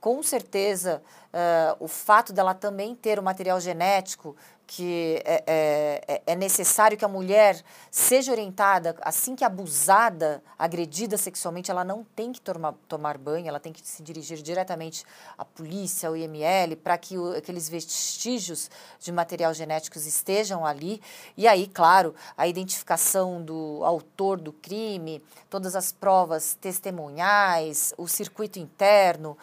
[0.00, 4.36] com certeza, é, o fato dela também ter o material genético
[4.72, 11.18] que é, é, é, é, necessário que a mulher seja orientada, assim que abusada, agredida
[11.18, 15.04] sexualmente, ela não tem que tomar, tomar banho, ela tem que se dirigir diretamente
[15.36, 21.02] à polícia, ao IML, para que o, aqueles vestígios de material genéticos estejam ali.
[21.36, 28.60] E aí, claro, a identificação do autor do crime, todas as provas testemunhais, o circuito
[28.60, 29.36] interno,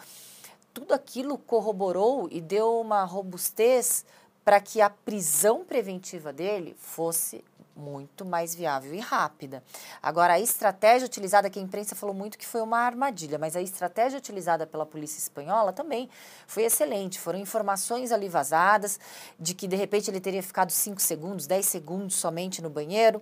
[0.72, 4.06] tudo aquilo corroborou e deu uma robustez
[4.48, 7.44] para que a prisão preventiva dele fosse
[7.76, 9.62] muito mais viável e rápida.
[10.02, 13.60] Agora, a estratégia utilizada, que a imprensa falou muito que foi uma armadilha, mas a
[13.60, 16.08] estratégia utilizada pela polícia espanhola também
[16.46, 17.20] foi excelente.
[17.20, 18.98] Foram informações ali vazadas
[19.38, 23.20] de que, de repente, ele teria ficado 5 segundos, 10 segundos somente no banheiro.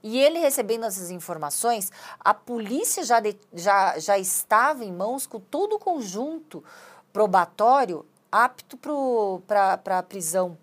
[0.00, 5.40] E ele recebendo essas informações, a polícia já, de, já, já estava em mãos com
[5.40, 6.62] todo o conjunto
[7.12, 8.78] probatório apto
[9.46, 10.56] para a prisão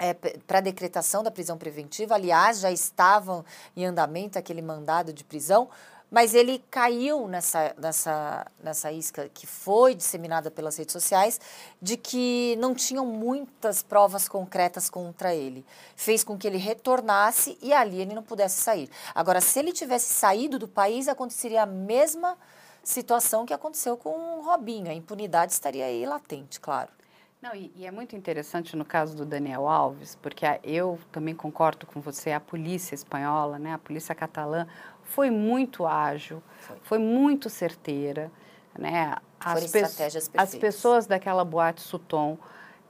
[0.00, 2.14] é, para a decretação da prisão preventiva.
[2.14, 3.44] Aliás, já estavam
[3.76, 5.68] em andamento aquele mandado de prisão,
[6.10, 11.38] mas ele caiu nessa, nessa, nessa isca que foi disseminada pelas redes sociais
[11.80, 15.64] de que não tinham muitas provas concretas contra ele.
[15.94, 18.90] Fez com que ele retornasse e ali ele não pudesse sair.
[19.14, 22.36] Agora, se ele tivesse saído do país, aconteceria a mesma
[22.82, 24.90] situação que aconteceu com o Robinho.
[24.90, 26.99] A impunidade estaria aí latente, claro.
[27.42, 31.34] Não, e, e, é muito interessante no caso do Daniel Alves, porque a, eu também
[31.34, 34.66] concordo com você, a polícia espanhola, né, a polícia catalã,
[35.02, 38.30] foi muito ágil, foi, foi muito certeira.
[38.78, 39.16] Né?
[39.40, 42.38] As, estratégias pe as pessoas daquela boate Sutton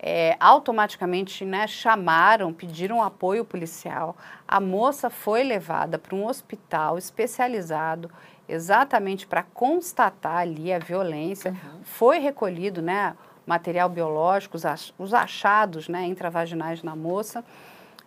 [0.03, 4.17] é, automaticamente né, chamaram, pediram apoio policial.
[4.49, 8.11] A moça foi levada para um hospital especializado
[8.49, 11.53] exatamente para constatar ali a violência.
[11.53, 11.85] Uhum.
[11.85, 13.15] Foi recolhido, né?
[13.51, 14.57] Material biológico,
[14.97, 17.45] os achados né, intravaginais na moça,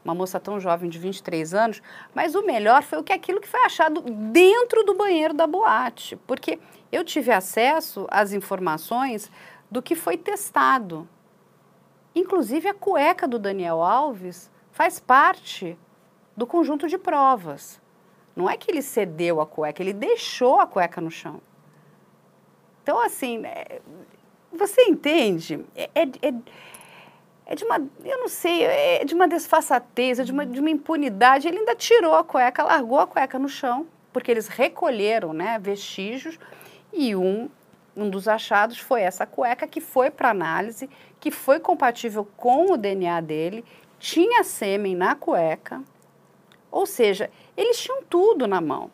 [0.04, 1.82] uma moça tão jovem de 23 anos,
[2.16, 6.16] mas o melhor foi o que aquilo que foi achado dentro do banheiro da boate,
[6.26, 6.60] porque
[6.92, 9.30] eu tive acesso às informações
[9.70, 11.08] do que foi testado.
[12.16, 15.78] Inclusive a cueca do Daniel Alves faz parte
[16.38, 17.82] do conjunto de provas.
[18.34, 21.42] Não é que ele cedeu a cueca, ele deixou a cueca no chão.
[22.82, 23.82] Então, assim, é,
[24.54, 25.60] você entende?
[25.76, 26.34] É, é, é,
[27.46, 30.70] é, de uma, eu não sei, é de uma desfaçatez, é de uma, de uma
[30.70, 31.48] impunidade.
[31.48, 36.38] Ele ainda tirou a cueca, largou a cueca no chão, porque eles recolheram né, vestígios
[36.92, 37.50] e um,
[37.96, 40.90] um dos achados foi essa cueca que foi para análise,
[41.20, 43.66] que foi compatível com o DNA dele,
[44.00, 45.82] tinha sêmen na cueca,
[46.70, 48.92] ou seja, eles tinham tudo na mão.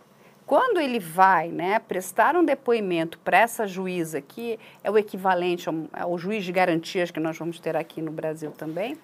[0.49, 5.75] Quando ele vai né, prestar um depoimento para essa juíza, que é o equivalente ao,
[5.93, 8.97] ao, juiz de garantias que nós vamos ter aqui no Brasil também,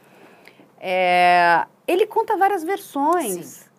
[0.79, 3.45] é, ele conta várias versões.
[3.45, 3.69] Sim.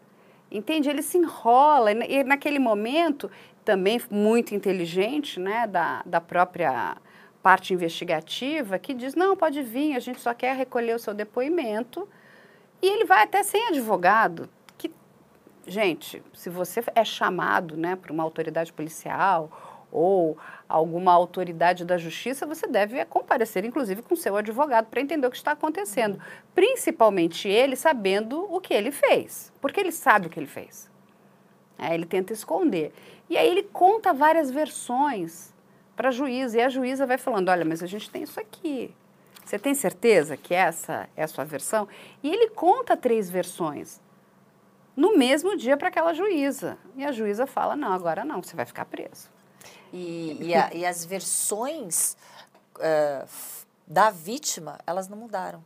[0.48, 0.88] Entende?
[0.88, 1.90] Ele se enrola.
[1.90, 3.28] E naquele momento,
[3.64, 6.96] também muito inteligente, né, da, da própria
[7.42, 12.08] parte investigativa, que diz: não, pode vir, a gente só quer recolher o seu depoimento.
[12.80, 14.48] E ele vai até sem advogado.
[15.66, 22.46] Gente, se você é chamado né, por uma autoridade policial ou alguma autoridade da justiça,
[22.46, 26.20] você deve comparecer, inclusive, com seu advogado para entender o que está acontecendo.
[26.54, 30.88] Principalmente ele sabendo o que ele fez, porque ele sabe o que ele fez.
[31.78, 32.92] É, ele tenta esconder.
[33.28, 35.52] E aí ele conta várias versões
[35.96, 38.94] para a juíza, e a juíza vai falando: olha, mas a gente tem isso aqui.
[39.44, 41.88] Você tem certeza que essa é a sua versão?
[42.22, 44.00] E ele conta três versões
[44.96, 46.78] no mesmo dia para aquela juíza.
[46.96, 49.28] E a juíza fala: não, agora não, você vai ficar preso.
[49.92, 52.16] E, e, a, e as versões
[52.76, 53.28] uh,
[53.86, 55.62] da vítima, elas não mudaram.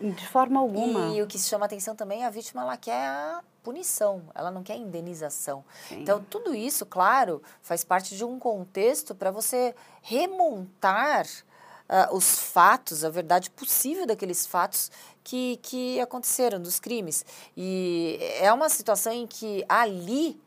[0.00, 1.14] De forma alguma.
[1.14, 4.76] E o que chama atenção também, a vítima ela quer a punição, ela não quer
[4.76, 5.64] indenização.
[5.88, 6.00] Sim.
[6.00, 13.04] Então, tudo isso, claro, faz parte de um contexto para você remontar uh, os fatos,
[13.04, 14.90] a verdade possível daqueles fatos
[15.26, 17.24] que, que aconteceram, dos crimes.
[17.56, 20.40] E é uma situação em que ali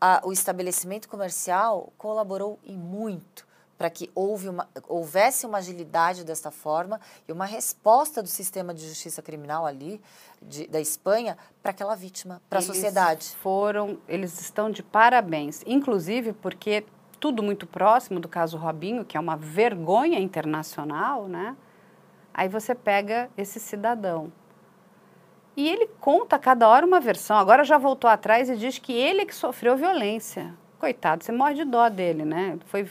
[0.00, 3.44] a, o estabelecimento comercial colaborou e muito
[3.76, 8.88] para que houve uma, houvesse uma agilidade desta forma e uma resposta do sistema de
[8.88, 10.00] justiça criminal ali
[10.40, 13.34] de, da Espanha para aquela vítima, para a sociedade.
[13.42, 16.86] Foram, eles estão de parabéns, inclusive porque
[17.18, 21.56] tudo muito próximo do caso Robinho, que é uma vergonha internacional, né?
[22.36, 24.30] Aí você pega esse cidadão.
[25.56, 27.38] E ele conta cada hora uma versão.
[27.38, 30.52] Agora já voltou atrás e diz que ele é que sofreu violência.
[30.78, 32.58] Coitado, você morre de dó dele, né?
[32.66, 32.86] Foi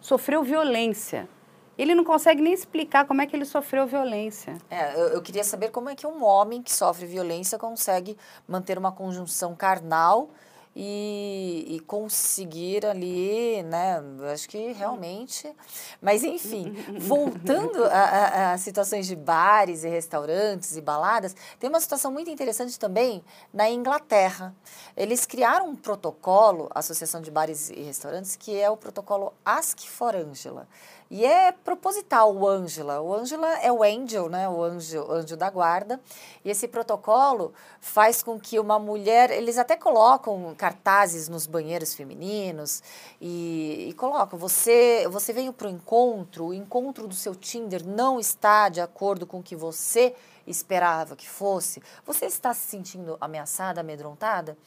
[0.00, 1.28] sofreu violência.
[1.76, 4.58] Ele não consegue nem explicar como é que ele sofreu violência.
[4.70, 8.78] É, eu, eu, queria saber como é que um homem que sofre violência consegue manter
[8.78, 10.30] uma conjunção carnal
[10.74, 14.02] e, e conseguir ali, né?
[14.32, 15.54] Acho que realmente.
[16.00, 22.10] Mas, enfim, voltando a, a, situações de bares e restaurantes e baladas, tem uma situação
[22.10, 24.54] muito interessante também na Inglaterra.
[24.96, 29.80] Eles criaram um protocolo, a Associação de Bares e Restaurantes, que é o protocolo Ask
[29.80, 30.66] for Angela.
[31.14, 33.00] E é proposital o Ângela.
[33.00, 34.48] O Ângela é o angel, né?
[34.48, 36.00] O anjo, anjo da guarda.
[36.44, 42.82] E esse protocolo faz com que uma mulher, eles até colocam cartazes nos banheiros femininos
[43.20, 48.18] e, e colocam, você, você veio para o encontro, o encontro do seu Tinder não
[48.18, 51.80] está de acordo com o que você esperava que fosse.
[52.04, 54.58] Você está se sentindo ameaçada, amedrontada?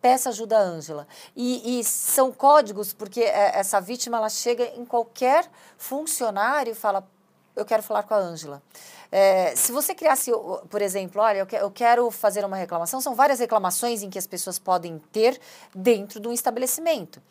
[0.00, 1.06] Peça ajuda a Ângela.
[1.34, 7.06] E, e, são códigos, porque é, essa vítima ela chega em qualquer funcionário e fala:
[7.54, 8.62] Eu quero falar com a Ângela.
[9.10, 10.30] É, se você criasse,
[10.68, 14.58] por exemplo, olha, eu quero fazer uma reclamação, são várias reclamações em que as pessoas
[14.58, 15.40] podem ter
[15.74, 17.22] dentro de um estabelecimento.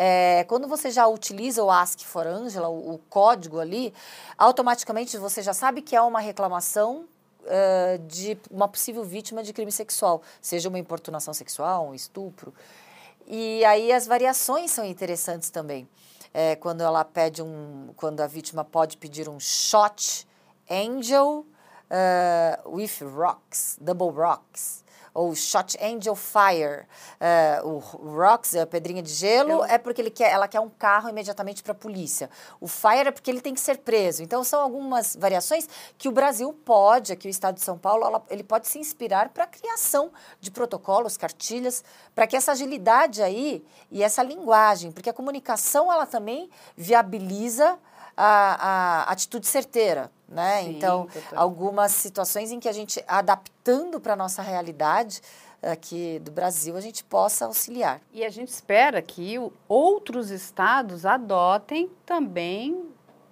[0.00, 3.92] É, quando você já utiliza o Ask for Angela, o, o, código ali,
[4.38, 7.04] automaticamente você já sabe que é uma reclamação
[7.48, 12.54] uh, de uma possível vítima de crime sexual, seja uma importunação sexual, um estupro.
[13.26, 15.88] E aí as variações são interessantes também.
[16.32, 20.26] É, quando ela pede um, quando a vítima pode pedir um shot
[20.70, 21.46] angel
[21.90, 24.84] uh, with rocks, double rocks
[25.18, 26.86] ou Shot Angel Fire.
[27.20, 27.78] Uh, o
[28.16, 31.72] Rocks, a pedrinha de gelo, é porque ele quer, ela quer um carro imediatamente para
[31.72, 32.30] a polícia.
[32.60, 34.22] O Fire é porque ele tem que ser preso.
[34.22, 38.22] Então, são algumas variações que o Brasil pode, aqui o Estado de São Paulo, ela,
[38.30, 41.82] ele pode se inspirar para a criação de protocolos, cartilhas,
[42.14, 47.76] para que essa agilidade aí e essa linguagem, porque a comunicação, ela também viabiliza
[48.20, 50.62] a, a atitude certeira, né?
[50.62, 51.38] Sim, então, total.
[51.38, 55.20] algumas situações em que a gente, adaptando para a nossa realidade
[55.62, 58.00] aqui do Brasil, a gente possa auxiliar.
[58.12, 59.36] E a gente espera que
[59.68, 62.88] outros estados adotem também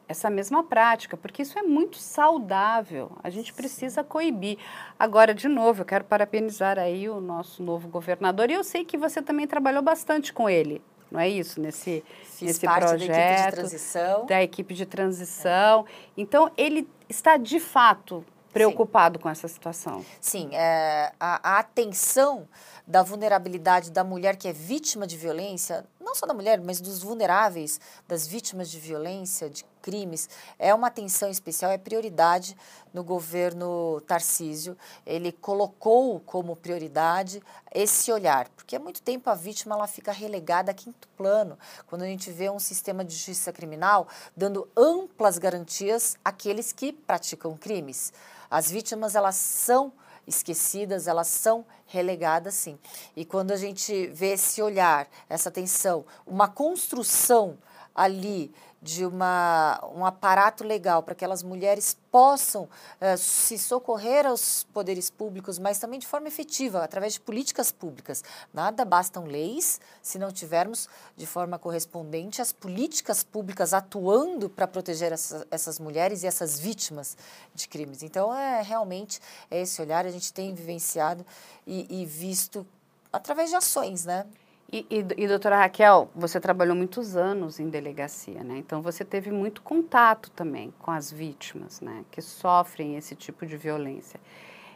[0.08, 3.10] essa mesma prática, porque isso é muito saudável.
[3.24, 4.56] A gente precisa coibir.
[4.96, 8.96] Agora, de novo, eu quero parabenizar aí o nosso novo governador e eu sei que
[8.96, 11.60] você também trabalhou bastante com ele não é isso?
[11.60, 13.08] Nesse, Fiz nesse parte projeto.
[13.08, 14.26] Da equipe de transição.
[14.26, 15.86] Da equipe de transição.
[15.86, 16.10] É.
[16.16, 19.22] Então, ele está de fato preocupado Sim.
[19.22, 20.04] com essa situação.
[20.18, 22.48] Sim, é, a, a, atenção
[22.86, 27.02] da vulnerabilidade da mulher que é vítima de violência, não só da mulher, mas dos
[27.02, 32.56] vulneráveis, das vítimas de violência, de crimes, é uma atenção especial, é prioridade
[32.94, 34.78] no governo Tarcísio.
[35.04, 37.42] Ele colocou como prioridade
[37.74, 42.02] esse olhar, porque há muito tempo a vítima ela fica relegada a quinto plano, quando
[42.02, 48.12] a gente vê um sistema de justiça criminal dando amplas garantias àqueles que praticam crimes.
[48.48, 49.92] As vítimas elas são
[50.26, 52.78] esquecidas, elas são relegadas sim.
[53.14, 57.58] E quando a gente vê esse olhar, essa atenção, uma construção
[57.94, 64.64] ali de uma, um aparato legal para que aquelas mulheres possam uh, se socorrer aos
[64.72, 68.22] poderes públicos, mas também de forma efetiva, através de políticas públicas.
[68.54, 75.12] Nada bastam leis se não tivermos de forma correspondente as políticas públicas atuando para proteger
[75.12, 77.16] essa, essas mulheres e essas vítimas
[77.54, 78.02] de crimes.
[78.02, 79.20] Então, é realmente
[79.50, 81.26] é esse olhar a gente tem vivenciado
[81.66, 82.64] e, e visto
[83.12, 84.26] através de ações, né?
[84.72, 88.58] E, e, e, doutora Raquel, você trabalhou muitos anos em delegacia, né?
[88.58, 92.04] Então você teve muito contato também com as vítimas, né?
[92.10, 94.18] Que sofrem esse tipo de violência.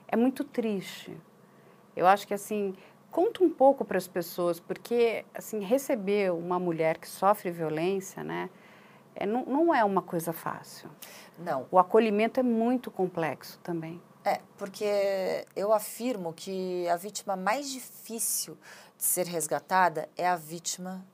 [0.07, 1.16] É muito triste.
[1.97, 2.74] Eu acho que assim,
[3.11, 8.49] Conta um pouco para as pessoas, porque assim receber uma mulher que sofre violência, né,
[9.16, 10.88] é, não, não é uma coisa fácil.
[11.36, 11.66] Não.
[11.72, 14.01] O acolhimento é muito complexo também.
[14.24, 18.57] É, porque eu afirmo que a vítima mais difícil
[19.01, 21.05] ser resgatada é a vítima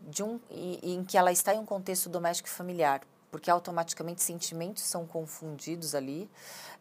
[0.00, 3.00] de um em que ela está em um contexto doméstico e familiar,
[3.30, 6.30] porque automaticamente sentimentos são confundidos ali.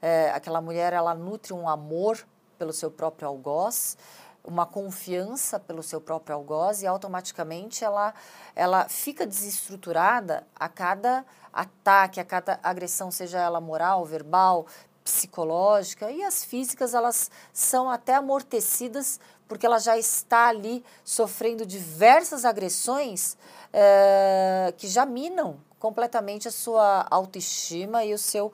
[0.02, 2.28] É, aquela mulher ela nutre um amor
[2.60, 3.98] pelo seu próprio algoz,
[4.44, 8.14] uma confiança pelo seu próprio algoz e automaticamente ela,
[8.54, 14.68] ela fica desestruturada a cada ataque, a cada agressão, seja ela moral, verbal,
[15.06, 22.46] psicológica e as físicas elas são até amortecidas porque ela já está ali sofrendo diversas
[22.46, 23.38] agressões
[23.72, 28.52] é, que já minam completamente a sua autoestima e o seu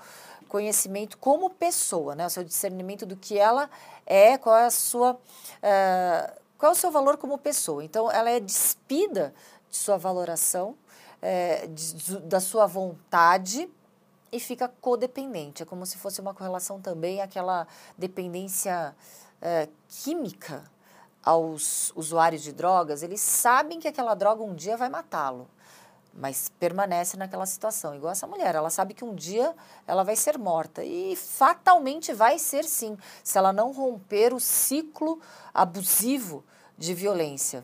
[0.48, 2.26] conhecimento como pessoa, né?
[2.26, 3.70] o seu discernimento do que ela
[4.06, 5.14] é, qual é a sua.
[5.14, 7.84] Uh, qual é o seu valor como pessoa.
[7.84, 9.34] Então, ela é despida
[9.70, 10.76] de sua valoração,
[11.22, 13.68] é, de, da sua vontade
[14.32, 15.64] e fica codependente.
[15.64, 17.66] É como se fosse uma correlação também àquela
[17.98, 18.96] dependência
[19.42, 20.64] é, química
[21.24, 23.04] aos usuários de drogas.
[23.04, 25.48] Eles sabem que aquela droga um dia vai matá-lo
[26.14, 27.96] mas permanece naquela situação.
[27.96, 29.56] Igual essa mulher, ela sabe que um dia
[29.88, 35.20] ela vai ser morta e fatalmente vai ser sim, se ela não romper o ciclo
[35.54, 36.44] abusivo
[36.78, 37.64] de violência.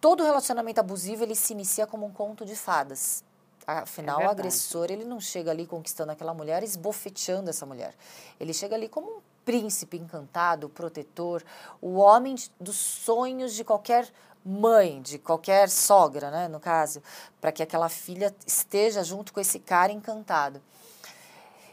[0.00, 3.24] Todo relacionamento abusivo ele se inicia como um conto de fadas.
[3.66, 7.94] Afinal, é o agressor ele não chega ali conquistando aquela mulher, esbofeteando essa mulher.
[8.40, 11.42] Ele chega ali como um príncipe encantado, protetor,
[11.80, 14.06] o homem dos sonhos de qualquer
[14.44, 17.02] mãe, de qualquer sogra, né, no caso,
[17.40, 20.60] para que aquela filha esteja junto com esse cara encantado.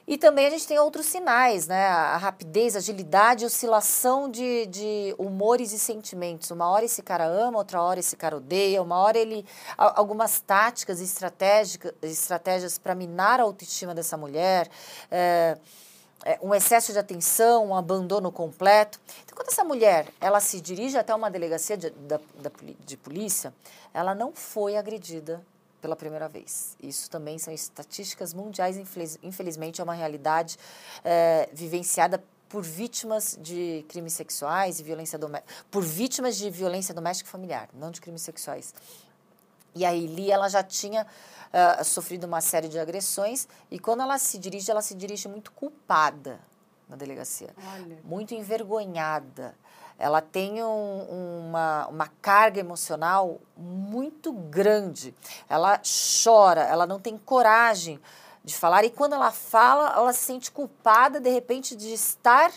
[0.07, 1.87] E também a gente tem outros sinais, né?
[1.87, 6.51] A rapidez, a agilidade, a oscilação de, de humores e sentimentos.
[6.51, 9.43] Uma hora esse cara ama, outra hora esse cara odeia, uma hora ele.
[9.75, 14.69] Algumas táticas estratégicas, estratégias para minar a autoestima dessa mulher.
[15.09, 15.57] É,
[16.41, 18.99] um excesso de atenção, um abandono completo.
[19.23, 23.53] Então, quando essa mulher ela se dirige até uma delegacia de, de, de polícia,
[23.93, 25.45] ela não foi agredida
[25.81, 26.75] pela primeira vez.
[26.81, 30.57] Isso também são estatísticas mundiais, infeliz, infelizmente é uma realidade
[31.03, 37.29] é, vivenciada por vítimas de crimes sexuais e violência doméstica, por vítimas de violência doméstica
[37.29, 38.73] e familiar, não de crimes sexuais.
[39.75, 41.05] E a Eli, ela já tinha
[41.55, 45.51] uh, sofrido uma série de agressões e quando ela se dirige, ela se dirige muito
[45.51, 46.39] culpada
[46.89, 47.99] na delegacia, Olha.
[48.03, 49.55] muito envergonhada.
[49.97, 55.15] Ela tem um, uma, uma carga emocional muito grande.
[55.47, 55.81] Ela
[56.21, 57.99] chora, ela não tem coragem
[58.43, 62.51] de falar e quando ela fala, ela se sente culpada de repente de estar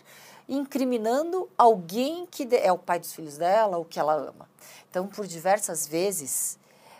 [0.48, 4.48] incriminando alguém que é o pai dos filhos dela, o que ela ama.
[4.90, 6.58] Então, por diversas vezes,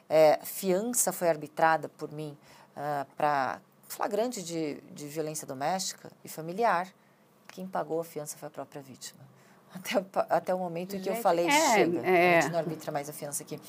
[0.08, 2.36] é, fiança foi arbitrada por mim
[2.76, 6.88] uh, ah, para flagrante de, de violência doméstica e familiar.
[7.48, 9.20] Quem pagou a fiança foi a própria vítima.
[9.74, 12.38] Até, até o momento em que eu falei, é, chega, é.
[12.38, 13.60] a gente não arbitra mais a fiança aqui.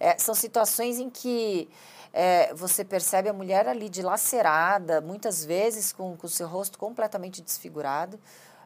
[0.00, 1.68] É, são situações em que
[2.12, 8.18] é, você percebe a mulher ali dilacerada, muitas vezes com o seu rosto completamente desfigurado,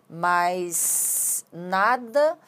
[0.08, 2.38] mas nada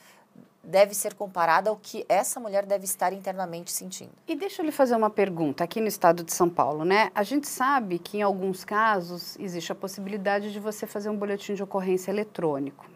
[0.66, 4.12] deve ser comparada ao que essa mulher deve estar internamente sentindo.
[4.26, 7.10] E deixa eu lhe fazer uma pergunta aqui no estado de São Paulo, né?
[7.14, 11.54] A gente sabe que em alguns casos existe a possibilidade de você fazer um boletim
[11.54, 12.86] de ocorrência eletrônico.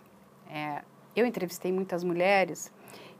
[0.50, 0.82] É,
[1.14, 2.72] eu entrevistei muitas mulheres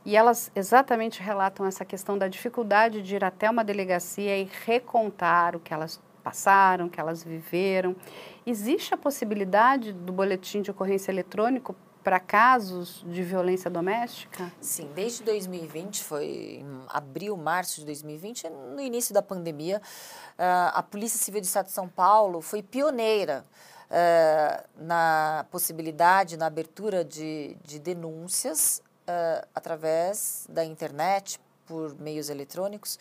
[0.05, 5.55] e elas exatamente relatam essa questão da dificuldade de ir até uma delegacia e recontar
[5.55, 7.95] o que elas passaram, o que elas viveram.
[8.45, 14.51] Existe a possibilidade do boletim de ocorrência eletrônico para casos de violência doméstica?
[14.61, 19.81] Sim, desde 2020, foi em abril, março de 2020, no início da pandemia,
[20.37, 23.45] ah, a Polícia Civil do Estado de São Paulo foi pioneira
[23.89, 32.97] ah, na possibilidade, na abertura de, de denúncias ah, através da internet, por meios eletrônicos,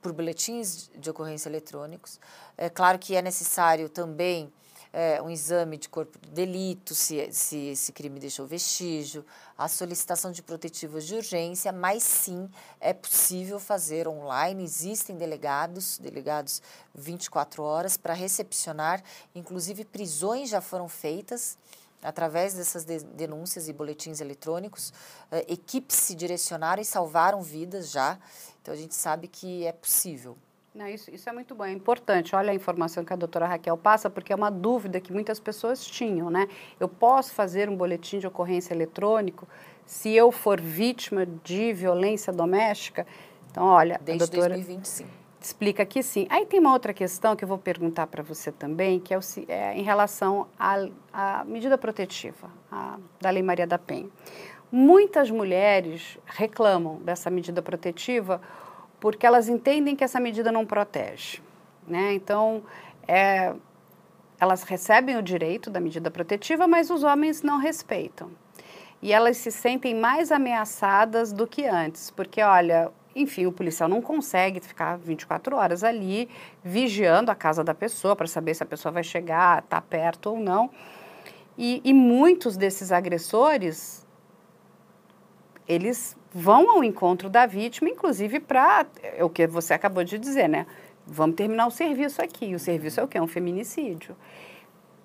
[0.00, 2.20] por boletins de ocorrência eletrônicos.
[2.56, 4.52] É claro que é necessário também
[4.94, 9.26] é, um exame de corpo de delito, se, se esse crime deixou vestígio,
[9.58, 12.48] a solicitação de protetivos de urgência, mas sim
[12.80, 14.62] é possível fazer online.
[14.62, 16.62] Existem delegados, delegados
[16.94, 19.02] 24 horas para recepcionar,
[19.34, 21.58] inclusive prisões já foram feitas
[22.00, 28.18] através dessas de denúncias e boletins eletrônicos, uh, equipes se direcionaram e salvaram vidas já.
[28.60, 30.36] Então a gente sabe que é possível.
[30.74, 32.34] Não, isso, isso é muito bom, é importante.
[32.34, 35.86] Olha a informação que a doutora Raquel passa, porque é uma dúvida que muitas pessoas
[35.86, 36.48] tinham, né?
[36.80, 39.46] Eu posso fazer um boletim de ocorrência eletrônico
[39.86, 43.06] se eu for vítima de violência doméstica?
[43.48, 45.08] Então, olha, Desde a doutora 2025.
[45.40, 46.26] explica que sim.
[46.28, 49.20] Aí tem uma outra questão que eu vou perguntar para você também, que é, o,
[49.46, 54.08] é, em relação à, medida protetiva a, da Lei Maria da Penha.
[54.72, 58.40] Muitas mulheres reclamam dessa medida protetiva
[59.04, 61.42] porque elas entendem que essa medida não protege.
[61.86, 62.14] Né?
[62.14, 62.62] Então,
[63.06, 63.52] é,
[64.40, 68.30] elas recebem o direito da medida protetiva, mas os homens não respeitam.
[69.02, 74.00] E elas se sentem mais ameaçadas do que antes, porque, olha, enfim, o policial não
[74.00, 76.26] consegue ficar 24 horas ali
[76.64, 80.40] vigiando a casa da pessoa para saber se a pessoa vai chegar, está perto ou
[80.40, 80.70] não.
[81.58, 84.03] E, e muitos desses agressores
[85.68, 90.48] eles vão ao encontro da vítima, inclusive para é o que você acabou de dizer,
[90.48, 90.66] né?
[91.06, 92.54] Vamos terminar o serviço aqui.
[92.54, 93.18] O serviço é o que?
[93.18, 94.16] É um feminicídio.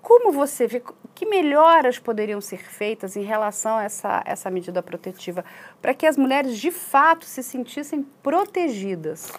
[0.01, 0.81] Como você vê,
[1.13, 5.43] que melhoras poderiam ser feitas em relação a essa, essa medida protetiva
[5.81, 9.31] para que as mulheres de fato se sentissem protegidas?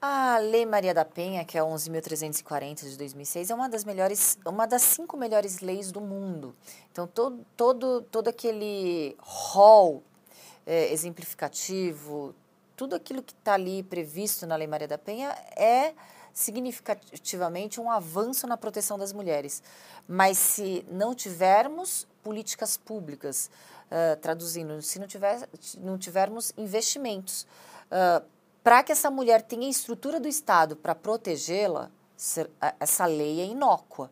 [0.00, 4.64] A Lei Maria da Penha, que é 11.340 de 2006, é uma das melhores, uma
[4.64, 6.54] das cinco melhores leis do mundo.
[6.92, 10.04] Então, todo, todo, todo aquele rol
[10.64, 12.32] é, exemplificativo,
[12.76, 15.92] tudo aquilo que está ali previsto na Lei Maria da Penha é
[16.32, 19.60] significativamente um avanço na proteção das mulheres.
[20.06, 23.50] Mas se não tivermos políticas públicas,
[23.90, 27.48] uh, traduzindo, se não, tiver, não tivermos investimentos,
[27.90, 28.24] uh,
[28.62, 31.90] para que essa mulher tenha estrutura do Estado para protegê-la,
[32.80, 34.10] essa lei é inócua.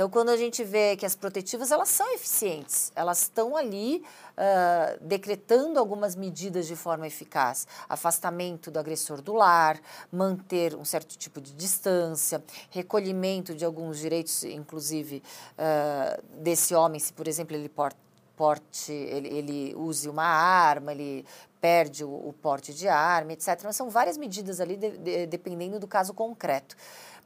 [0.00, 5.04] Então, quando a gente vê que as protetivas elas são eficientes, elas estão ali uh,
[5.04, 9.78] decretando algumas medidas de forma eficaz, afastamento do agressor do lar,
[10.10, 15.22] manter um certo tipo de distância, recolhimento de alguns direitos, inclusive
[15.58, 17.98] uh, desse homem, se por exemplo ele porta
[18.40, 21.26] porte, ele, ele use uma arma, ele
[21.60, 23.60] perde o, o, porte de arma, etc.
[23.64, 26.76] Mas são várias medidas ali, de, de, dependendo do caso concreto.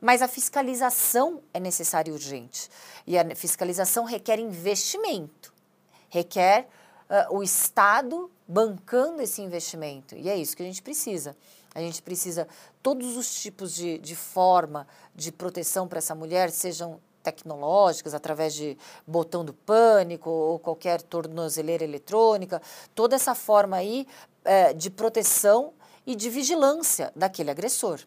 [0.01, 2.69] Mas a fiscalização é necessária e urgente.
[3.07, 5.53] E a fiscalização requer investimento,
[6.09, 6.69] requer
[7.09, 10.17] uh, o Estado bancando esse investimento.
[10.17, 11.37] E é isso que a gente precisa.
[11.75, 12.47] A gente precisa
[12.83, 18.77] todos os tipos de, de forma de proteção para essa mulher, sejam tecnológicas, através de
[19.07, 22.61] botão do pânico ou qualquer tornozeleira eletrônica,
[22.95, 24.07] toda essa forma aí
[24.45, 25.73] é, de proteção
[26.07, 28.01] e de vigilância daquele agressor.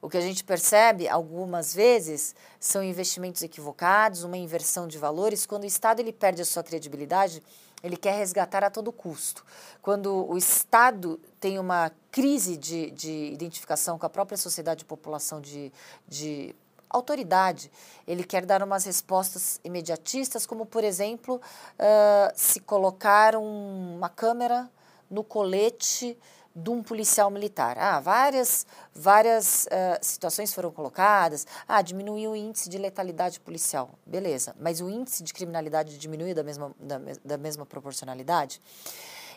[0.00, 5.44] O que a gente percebe algumas vezes são investimentos equivocados, uma inversão de valores.
[5.44, 7.42] Quando o Estado ele perde a sua credibilidade,
[7.82, 9.44] ele quer resgatar a todo custo.
[9.82, 15.40] Quando o Estado tem uma crise de, de identificação com a própria sociedade e população
[15.40, 15.72] de,
[16.06, 16.54] de
[16.90, 17.70] autoridade.
[18.06, 24.70] Ele quer dar umas respostas imediatistas, como, por exemplo, uh, se colocar um, uma câmera
[25.10, 26.18] no colete
[26.54, 27.78] de um policial militar.
[27.78, 31.46] Ah, várias, várias uh, situações foram colocadas.
[31.68, 33.90] Ah, diminuiu o índice de letalidade policial.
[34.04, 38.60] Beleza, mas o índice de criminalidade diminuiu da mesma, da, da mesma proporcionalidade?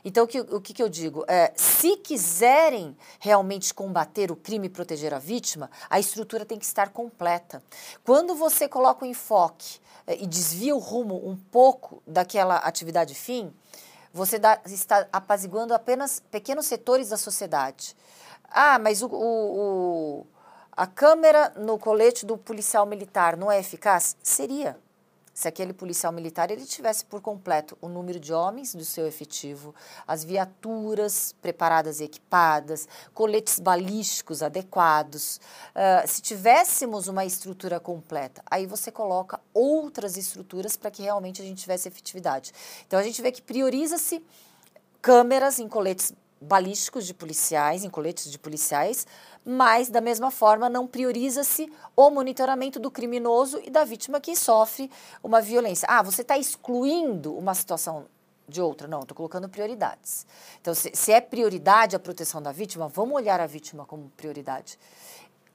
[0.04, 1.24] Então, o que, o que, eu digo?
[1.28, 6.66] É, se quiserem realmente combater o crime e proteger a vítima, a estrutura tem que
[6.66, 7.62] estar completa.
[8.04, 13.54] Quando você coloca o enfoque é, e desvia o rumo um pouco daquela atividade fim,
[14.14, 17.96] você dá, está apaziguando apenas pequenos setores da sociedade.
[18.50, 20.28] Ah, mas o, o, o,
[20.72, 24.18] a câmera no colete do policial militar não é eficaz?
[24.22, 24.78] Seria
[25.34, 29.74] se aquele policial militar ele tivesse por completo o número de homens do seu efetivo,
[30.08, 35.40] as viaturas preparadas e equipadas, coletes balísticos adequados,
[35.76, 41.46] uh, se tivéssemos uma estrutura completa, aí você coloca outras estruturas para que realmente a
[41.46, 42.52] gente tivesse efetividade.
[42.86, 44.24] Então a gente vê que prioriza-se
[45.02, 49.06] câmeras em coletes balísticos de policiais, em coletes de policiais,
[49.46, 54.90] mas da mesma forma não prioriza-se o monitoramento do criminoso e da vítima que sofre
[55.24, 55.88] uma violência.
[55.90, 58.08] Ah, você está excluindo uma situação
[58.48, 58.88] de outra.
[58.88, 60.26] Não, estou colocando prioridades.
[60.60, 64.78] Então, se, se, é prioridade a proteção da vítima, vamos olhar a vítima como prioridade.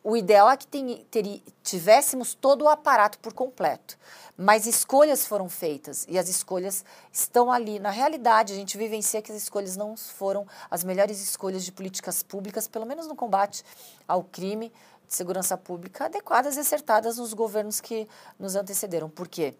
[0.08, 3.98] O ideal é que tem, ter, tivéssemos todo o aparato por completo.
[4.38, 7.80] Mas escolhas foram feitas e as escolhas estão ali.
[7.80, 12.22] Na realidade, a gente vivencia que as escolhas não foram as melhores escolhas de políticas
[12.22, 13.64] públicas, pelo menos no combate
[14.06, 14.72] ao crime
[15.08, 18.06] de segurança pública, adequadas e acertadas nos governos que
[18.38, 19.10] nos antecederam.
[19.10, 19.56] Por quê?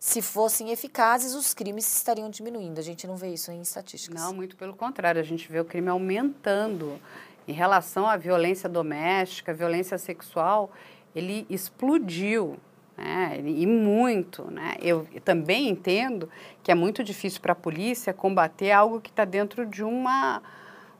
[0.00, 2.78] se fossem eficazes, os crimes estariam diminuindo.
[2.78, 4.20] A gente não vê isso em estatísticas.
[4.20, 7.00] Não, muito pelo contrário, a gente vê o crime aumentando.
[7.48, 10.70] Em relação à violência doméstica, violência sexual,
[11.16, 12.58] ele explodiu.
[12.96, 13.40] Né?
[13.42, 14.44] E muito.
[14.50, 14.76] Né?
[14.82, 16.28] Eu também entendo
[16.62, 20.42] que é muito difícil para a polícia combater algo que está dentro de uma,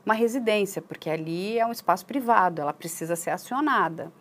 [0.03, 4.11] uma residência, porque ali é um espaço privado, ela precisa ser acionada.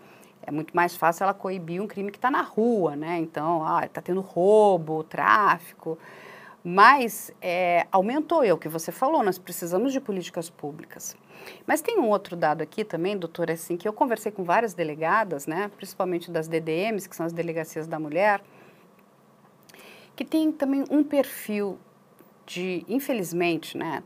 [0.42, 3.18] É muito mais fácil ela coibir um crime que está na rua, né?
[3.18, 5.98] Então, está tendo roubo, tráfico.
[6.70, 11.16] Mas é, aumentou, é o que você falou, nós precisamos de políticas públicas.
[11.66, 15.46] Mas tem um outro dado aqui também, doutora, assim, que eu conversei com várias delegadas,
[15.46, 18.42] né, principalmente das DDMs, que são as delegacias da mulher,
[20.14, 21.78] que tem também um perfil
[22.44, 24.02] de, infelizmente, né,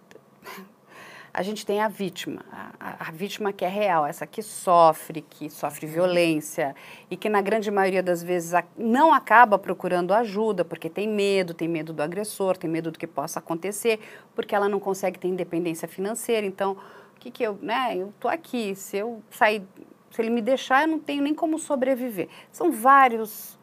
[1.35, 2.45] a gente tem a vítima,
[2.79, 6.77] a, a, vítima que é real, essa que sofre, que sofre violência
[7.11, 11.69] e que na grande maioria das vezes não acaba procurando ajuda porque tem medo, tem
[11.69, 13.99] medo do agressor, tem medo do que possa acontecer,
[14.35, 16.47] porque ela não consegue ter independência financeira.
[16.47, 16.77] Então,
[17.17, 17.97] o que que eu, né?
[17.97, 19.63] Eu tô aqui, se eu sair,
[20.11, 22.29] se ele me deixar, eu não tenho nem como sobreviver.
[22.51, 23.59] São vários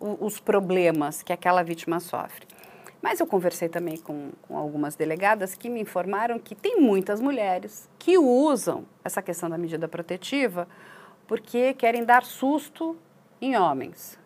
[0.00, 2.51] os problemas que aquela vítima sofre.
[3.02, 7.90] Mas eu conversei também com, com, algumas delegadas que me informaram que tem muitas mulheres
[7.98, 10.68] que usam essa questão da medida protetiva
[11.26, 12.96] porque querem dar susto
[13.40, 14.16] em homens.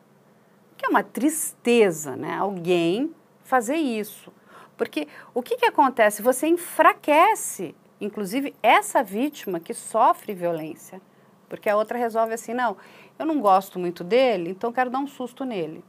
[0.76, 2.36] Que é uma tristeza, né?
[2.36, 3.14] Alguém
[3.44, 4.30] fazer isso.
[4.76, 6.20] Porque o que, que acontece?
[6.20, 11.00] Você enfraquece, inclusive, essa vítima que sofre violência.
[11.48, 12.76] Porque a outra resolve assim: não,
[13.18, 15.82] eu não gosto muito dele, então quero dar um susto nele.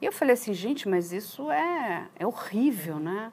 [0.00, 3.32] E eu falei assim, gente, mas isso é, é horrível, né?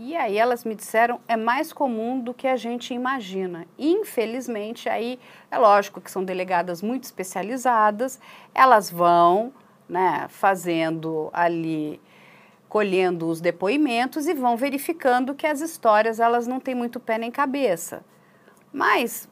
[0.00, 3.66] E aí elas me disseram, é mais comum do que a gente imagina.
[3.76, 5.18] Infelizmente, aí
[5.50, 8.20] é lógico que são delegadas muito especializadas,
[8.54, 9.52] elas vão
[9.88, 12.00] né, fazendo ali,
[12.68, 17.30] colhendo os depoimentos e vão verificando que as histórias elas não têm muito pé nem
[17.32, 18.04] cabeça.
[18.72, 19.28] Mas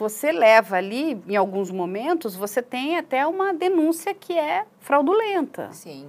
[0.00, 5.70] você leva ali, em alguns momentos, você tem até uma denúncia que é fraudulenta.
[5.74, 6.08] Sim.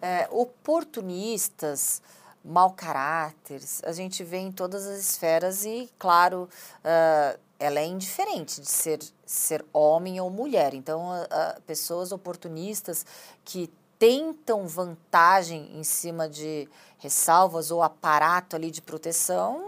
[0.00, 2.00] É, oportunistas,
[2.44, 6.48] mau caráteres, a gente vê em todas as esferas e, claro,
[6.84, 10.72] uh, ela é indiferente de ser, ser homem ou mulher.
[10.72, 13.04] Então, uh, uh, pessoas oportunistas
[13.44, 19.60] que tentam vantagem em cima de ressalvas ou aparato ali de proteção,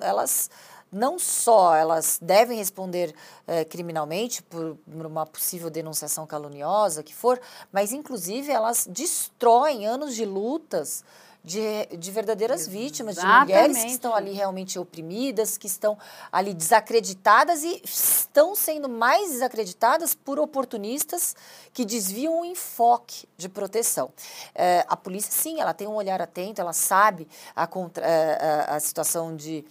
[0.00, 0.48] elas
[0.94, 3.14] não só elas devem responder
[3.46, 7.40] eh, criminalmente por, uma possível denunciação caluniosa que for,
[7.72, 11.04] mas inclusive elas destroem anos de lutas
[11.44, 12.84] de, de verdadeiras Exatamente.
[12.84, 15.98] vítimas, de mulheres que estão ali realmente oprimidas, que estão
[16.32, 21.36] ali desacreditadas e estão sendo mais desacreditadas por oportunistas
[21.74, 24.10] que desviam o enfoque de proteção.
[24.54, 28.38] É, a polícia, sim, ela tem um olhar atento, ela sabe a, contra, eh,
[28.70, 29.66] a, a situação de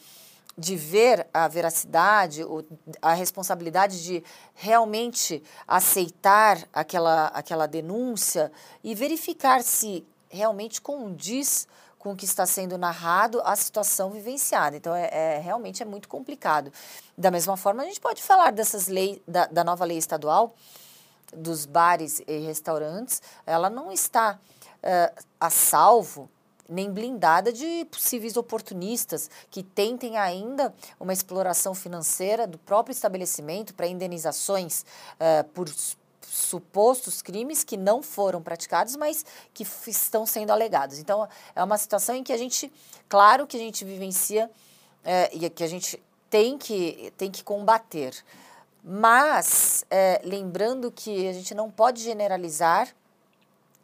[0.58, 2.46] de ver a veracidade,
[3.02, 4.24] a responsabilidade de
[4.54, 8.52] realmente aceitar aquela, aquela denúncia
[8.84, 14.76] e verificar se realmente condiz com o que está sendo narrado a situação vivenciada.
[14.76, 16.72] Então, é, é, realmente é muito complicado.
[17.18, 20.54] Da mesma forma, a gente pode falar dessas leis, da, da nova lei estadual
[21.36, 24.38] dos bares e restaurantes, ela não está
[24.84, 26.30] uh, a salvo
[26.68, 33.88] nem blindada de possíveis oportunistas que tentem ainda uma exploração financeira do próprio estabelecimento para
[33.88, 34.86] indenizações
[35.20, 35.68] uh, por
[36.34, 40.98] supostos crimes que não foram praticados, mas que estão sendo alegados.
[40.98, 42.72] Então, é uma situação em que a gente,
[43.08, 44.50] claro que a gente vivencia
[45.04, 48.16] é, e que a gente tem que, tem que combater.
[48.84, 52.90] Mas, é, lembrando que a gente não pode generalizar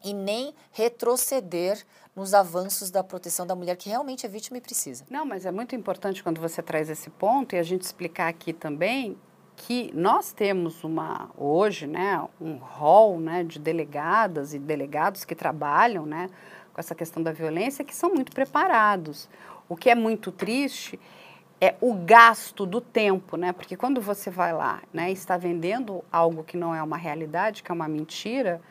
[0.03, 5.05] e nem retroceder nos avanços da proteção da mulher que realmente é vítima e precisa.
[5.09, 8.51] Não, mas é muito importante quando você traz esse ponto e a gente explicar aqui
[8.51, 9.17] também
[9.55, 16.05] que nós temos uma hoje, né, um rol, né, de delegadas e delegados que trabalham,
[16.05, 16.29] né,
[16.73, 19.29] com essa questão da violência que são muito preparados.
[19.67, 20.99] O que é muito triste
[21.61, 23.51] é o gasto do tempo, né?
[23.51, 27.71] Porque quando você vai lá, né, está vendendo algo que não é uma realidade, que
[27.71, 28.61] é uma mentira,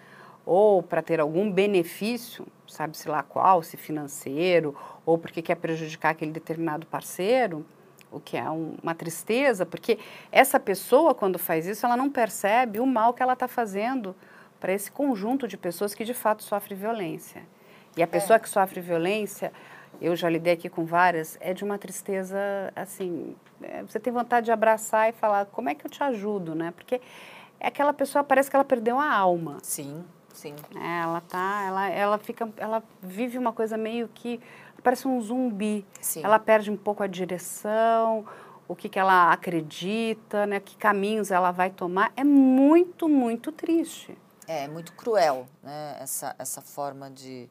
[0.49, 4.75] ou para ter algum benefício, sabe-se lá qual, se financeiro,
[5.05, 7.67] ou porque quer prejudicar aquele determinado parceiro,
[8.11, 9.99] o que é um, uma tristeza, porque
[10.33, 14.17] essa pessoa, quando faz isso, ela não percebe o mal que ela está fazendo
[14.59, 17.43] para esse conjunto de pessoas que de fato sofre violência.
[17.95, 18.39] E a pessoa é.
[18.39, 19.53] que sofre violência,
[20.01, 22.39] eu já lidei aqui com várias, é de uma tristeza
[22.75, 23.37] assim.
[23.63, 26.73] É, você tem vontade de abraçar e falar, como é que eu te ajudo, né?
[26.75, 27.03] Porque
[27.61, 29.59] é aquela pessoa parece que ela perdeu a alma.
[29.63, 30.07] Sim.
[30.39, 30.55] Sim.
[30.77, 34.41] É, ela tá, ela, ela fica, ela vive uma coisa meio que
[34.85, 35.85] parece um zumbi.
[36.01, 36.23] Sim.
[36.23, 38.25] Ela perde um pouco a direção,
[38.69, 44.17] o que, que ela acredita, né, que caminhos ela vai tomar, é muito, muito triste.
[44.47, 47.51] É, é muito cruel, né, essa, essa forma de,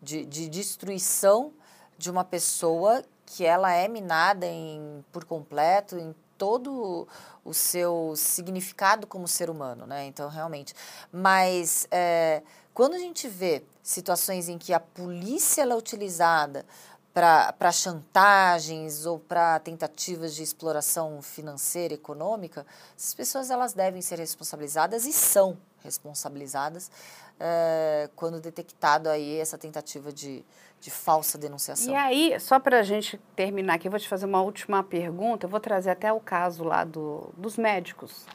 [0.00, 1.52] de, de destruição
[1.98, 7.06] de uma pessoa que ela é minada em, por completo em todo
[7.44, 10.06] o seu significado como ser humano, né?
[10.06, 10.74] Então, realmente.
[11.12, 12.42] Mas é,
[12.74, 16.66] quando a gente vê situações em que a polícia é utilizada
[17.14, 22.66] para chantagens ou para tentativas de exploração financeira, econômica,
[22.98, 26.90] essas pessoas elas devem ser responsabilizadas e são responsabilizadas
[27.38, 30.44] é, quando detectado aí essa tentativa de,
[30.82, 31.94] de falsa denunciação.
[31.94, 35.46] E aí, só para a gente terminar aqui, eu vou te fazer uma última pergunta,
[35.46, 38.26] eu vou trazer até o caso lá do, dos médicos,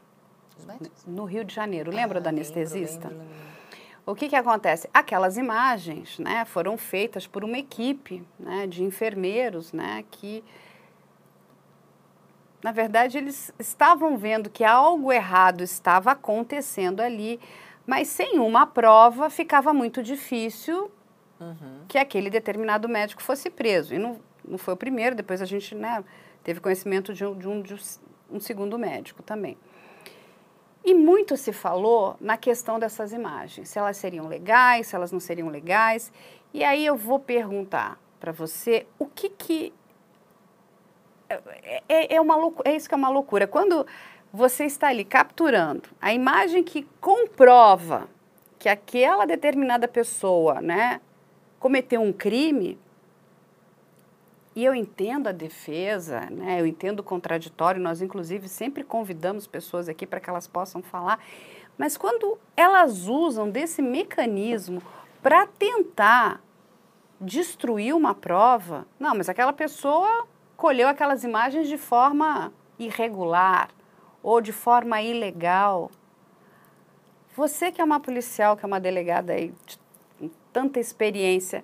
[0.65, 1.05] médicos?
[1.05, 1.91] no Rio de Janeiro.
[1.91, 3.09] Lembra ah, do anestesista?
[3.09, 3.47] Lembro, lembro.
[4.05, 4.89] O que, que acontece?
[4.93, 10.41] Aquelas imagens né, foram feitas por uma equipe né, de enfermeiros né, que,
[12.63, 17.41] na verdade, eles estavam vendo que algo errado estava acontecendo ali,
[17.85, 20.89] mas sem uma prova ficava muito difícil
[21.39, 21.81] uhum.
[21.87, 23.93] que aquele determinado médico fosse preso.
[23.93, 26.03] E não, não foi o primeiro, depois a gente né,
[26.43, 27.75] teve conhecimento de um, de um, de
[28.31, 29.57] um segundo médico também.
[30.83, 35.19] E muito se falou na questão dessas imagens, se elas seriam legais, se elas não
[35.19, 36.11] seriam legais.
[36.53, 39.73] E aí eu vou perguntar para você o que que
[41.29, 43.45] é, é, é, uma loucura, é isso que é uma loucura.
[43.45, 43.85] Quando
[44.31, 48.07] você está ali capturando a imagem que comprova
[48.57, 51.01] que aquela determinada pessoa, né,
[51.59, 52.77] cometeu um crime,
[54.57, 56.59] e eu entendo a defesa, né?
[56.59, 61.19] eu entendo o contraditório, nós inclusive sempre convidamos pessoas aqui para que elas possam falar,
[61.77, 64.81] mas quando elas usam desse mecanismo
[65.21, 66.41] para tentar
[67.21, 73.69] destruir uma prova, não, mas aquela pessoa colheu aquelas imagens de forma irregular
[74.23, 75.91] ou de forma ilegal.
[77.35, 79.77] Você que é uma policial, que é uma delegada aí de
[80.51, 81.63] tanta experiência,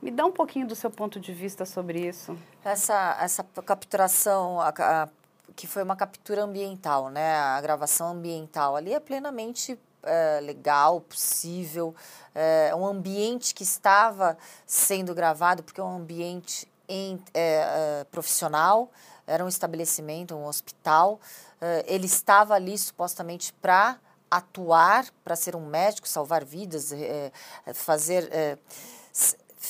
[0.00, 2.36] me dá um pouquinho do seu ponto de vista sobre isso.
[2.64, 5.08] Essa, essa capturação, a, a,
[5.54, 7.34] que foi uma captura ambiental, né?
[7.36, 11.94] A gravação ambiental ali é plenamente é, legal, possível.
[12.34, 18.90] É um ambiente que estava sendo gravado, porque é um ambiente em, é, é, profissional,
[19.26, 21.18] era um estabelecimento, um hospital.
[21.60, 23.98] É, ele estava ali supostamente para
[24.30, 27.32] atuar, para ser um médico, salvar vidas, é,
[27.72, 28.30] fazer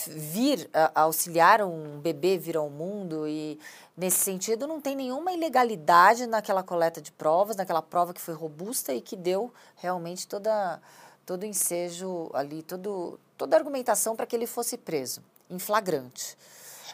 [0.08, 3.58] vir a, auxiliar um bebê vir ao mundo e
[3.96, 8.92] nesse sentido não tem nenhuma ilegalidade naquela coleta de provas, naquela prova que foi robusta
[8.92, 10.80] e que deu realmente toda
[11.24, 16.38] todo ensejo ali, todo, toda a argumentação para que ele fosse preso em flagrante.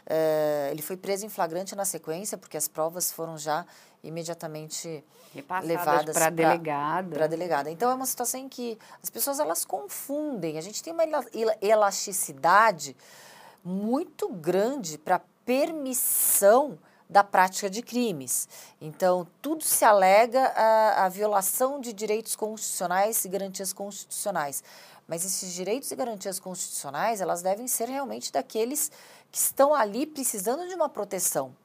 [0.06, 3.64] É, ele foi preso em flagrante na sequência porque as provas foram já
[4.02, 5.04] imediatamente
[5.62, 7.28] levadas para a delegada.
[7.28, 7.70] Delegada.
[7.70, 10.58] Então é uma situação em que as pessoas elas confundem.
[10.58, 11.04] A gente tem uma
[11.60, 12.96] elasticidade
[13.64, 16.78] muito grande para permissão
[17.08, 18.48] da prática de crimes.
[18.80, 24.64] Então, tudo se alega a, a violação de direitos constitucionais e garantias constitucionais.
[25.06, 28.90] Mas esses direitos e garantias constitucionais, elas devem ser realmente daqueles
[29.32, 31.56] que estão ali precisando de uma proteção.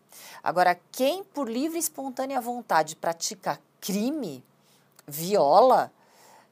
[0.41, 4.43] Agora, quem por livre e espontânea vontade pratica crime,
[5.05, 5.91] viola,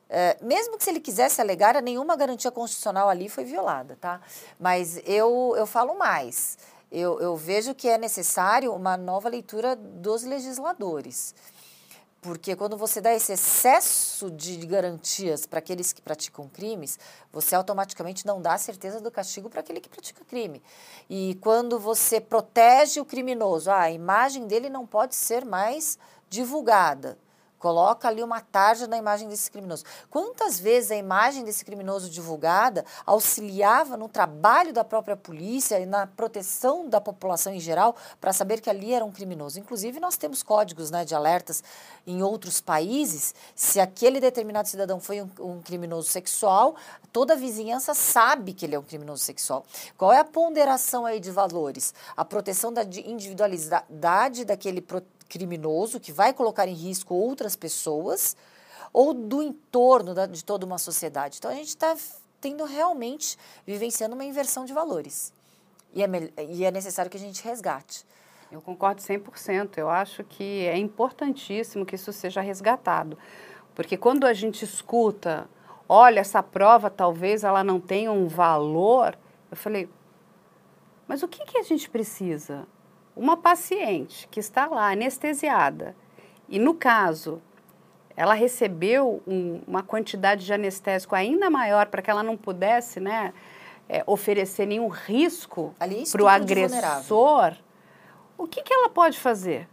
[0.10, 4.22] é, mesmo que se ele quisesse alegar, nenhuma garantia constitucional ali foi violada, tá?
[4.60, 6.58] Mas eu, eu falo mais.
[6.92, 11.34] Eu, eu vejo que é necessário uma nova leitura dos legisladores.
[12.26, 16.98] Porque quando você dá esse excesso de garantias para aqueles que praticam crimes,
[17.32, 20.60] você automaticamente não dá a certeza do castigo para aquele que pratica crime.
[21.08, 27.16] E quando você protege o criminoso, ah, a imagem dele não pode ser mais divulgada.
[27.66, 29.84] Coloca ali uma tarja na imagem desse criminoso.
[30.12, 36.06] Quantas vezes a imagem desse criminoso divulgada auxiliava no trabalho da própria polícia e na
[36.06, 39.60] proteção da população em geral para saber que ali era um criminoso?
[39.60, 41.64] Inclusive, nós temos códigos né, de alertas
[42.06, 43.34] em outros países.
[43.56, 46.76] Se aquele determinado cidadão foi um, um criminoso sexual,
[47.12, 49.66] toda a vizinhança sabe que ele é um criminoso sexual.
[49.98, 51.96] Qual é a ponderação aí de valores?
[52.16, 58.36] A proteção da individualidade daquele protetor criminoso que vai colocar em risco outras pessoas
[58.94, 61.38] ou do entorno da, de toda uma sociedade.
[61.38, 61.96] Então a gente está
[62.40, 65.34] tendo realmente vivenciando uma inversão de valores
[65.94, 66.08] e é,
[66.50, 68.06] e é necessário que a gente resgate.
[68.52, 69.78] Eu concordo 100%.
[69.78, 73.18] Eu acho que é importantíssimo que isso seja resgatado.
[73.74, 75.50] Porque quando a gente escuta,
[75.88, 79.18] olha, essa prova talvez ela não tenha um valor,
[79.50, 79.90] eu falei,
[81.08, 82.68] mas o que, que a gente precisa?
[83.16, 85.96] Uma paciente que está lá anestesiada
[86.50, 87.42] e, no caso,
[88.16, 93.34] ela recebeu um, uma quantidade de anestésico ainda maior para que ela não pudesse né,
[93.90, 95.74] é, oferecer nenhum risco
[96.12, 97.56] para o agressor,
[98.38, 99.68] o que, que ela pode fazer?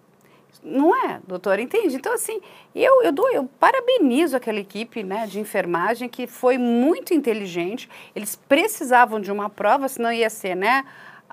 [0.62, 1.60] Não é, doutora?
[1.60, 1.96] Entende?
[1.96, 2.40] Então, assim,
[2.74, 7.88] eu, eu, dou, eu parabenizo aquela equipe né, de enfermagem que foi muito inteligente.
[8.14, 10.84] Eles precisavam de uma prova, senão ia ser, né?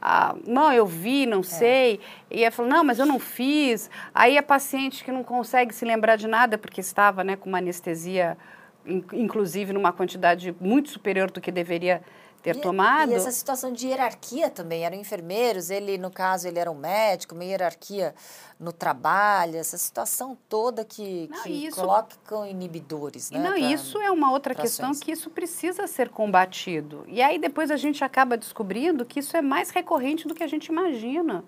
[0.01, 1.43] Ah, não, eu vi, não é.
[1.43, 1.99] sei.
[2.31, 3.89] E ela falou, não, mas eu não fiz.
[4.13, 7.57] Aí a paciente que não consegue se lembrar de nada porque estava né, com uma
[7.57, 8.37] anestesia,
[8.85, 12.01] inclusive numa quantidade muito superior do que deveria
[12.41, 13.11] ter e, tomado.
[13.11, 17.35] E essa situação de hierarquia também, eram enfermeiros, ele, no caso, ele era um médico,
[17.35, 18.13] uma hierarquia
[18.59, 23.39] no trabalho, essa situação toda que, não, que isso, coloca com inibidores, né?
[23.39, 27.05] Não, pra, isso é uma outra questão que isso precisa ser combatido.
[27.07, 30.47] E aí depois a gente acaba descobrindo que isso é mais recorrente do que a
[30.47, 31.43] gente imagina.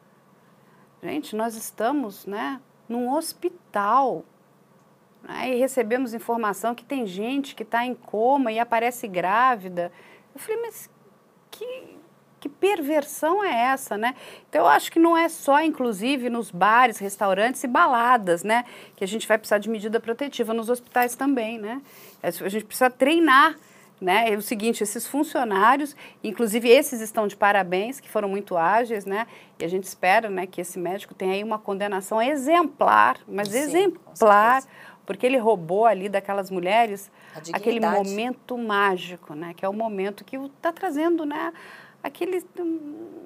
[1.03, 4.23] Gente, nós estamos, né, num hospital,
[5.23, 9.91] né, e recebemos informação que tem gente que está em coma e aparece grávida,
[10.41, 10.89] falei, mas
[11.49, 11.97] que,
[12.39, 14.15] que perversão é essa, né?
[14.49, 18.65] Então, eu acho que não é só, inclusive, nos bares, restaurantes e baladas, né?
[18.95, 21.81] Que a gente vai precisar de medida protetiva nos hospitais também, né?
[22.23, 23.57] A gente precisa treinar,
[24.01, 24.33] né?
[24.33, 29.27] É o seguinte, esses funcionários, inclusive esses estão de parabéns, que foram muito ágeis, né?
[29.59, 33.59] E a gente espera, né, que esse médico tenha aí uma condenação exemplar, mas Sim,
[33.59, 34.63] exemplar,
[35.11, 37.11] porque ele roubou ali daquelas mulheres
[37.51, 39.53] aquele momento mágico, né?
[39.53, 41.51] Que é o momento que está trazendo, né?
[42.01, 42.43] Aquele,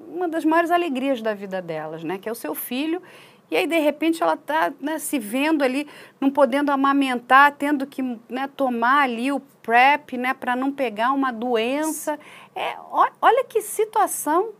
[0.08, 2.18] uma das maiores alegrias da vida delas, né?
[2.18, 3.00] Que é o seu filho.
[3.48, 5.86] E aí, de repente, ela está né, se vendo ali,
[6.20, 10.34] não podendo amamentar, tendo que né, tomar ali o PrEP, né?
[10.34, 12.18] Para não pegar uma doença.
[12.54, 12.74] É,
[13.22, 14.50] olha que situação.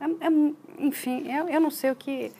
[0.00, 0.30] É, é,
[0.78, 2.32] enfim, eu, eu não sei o que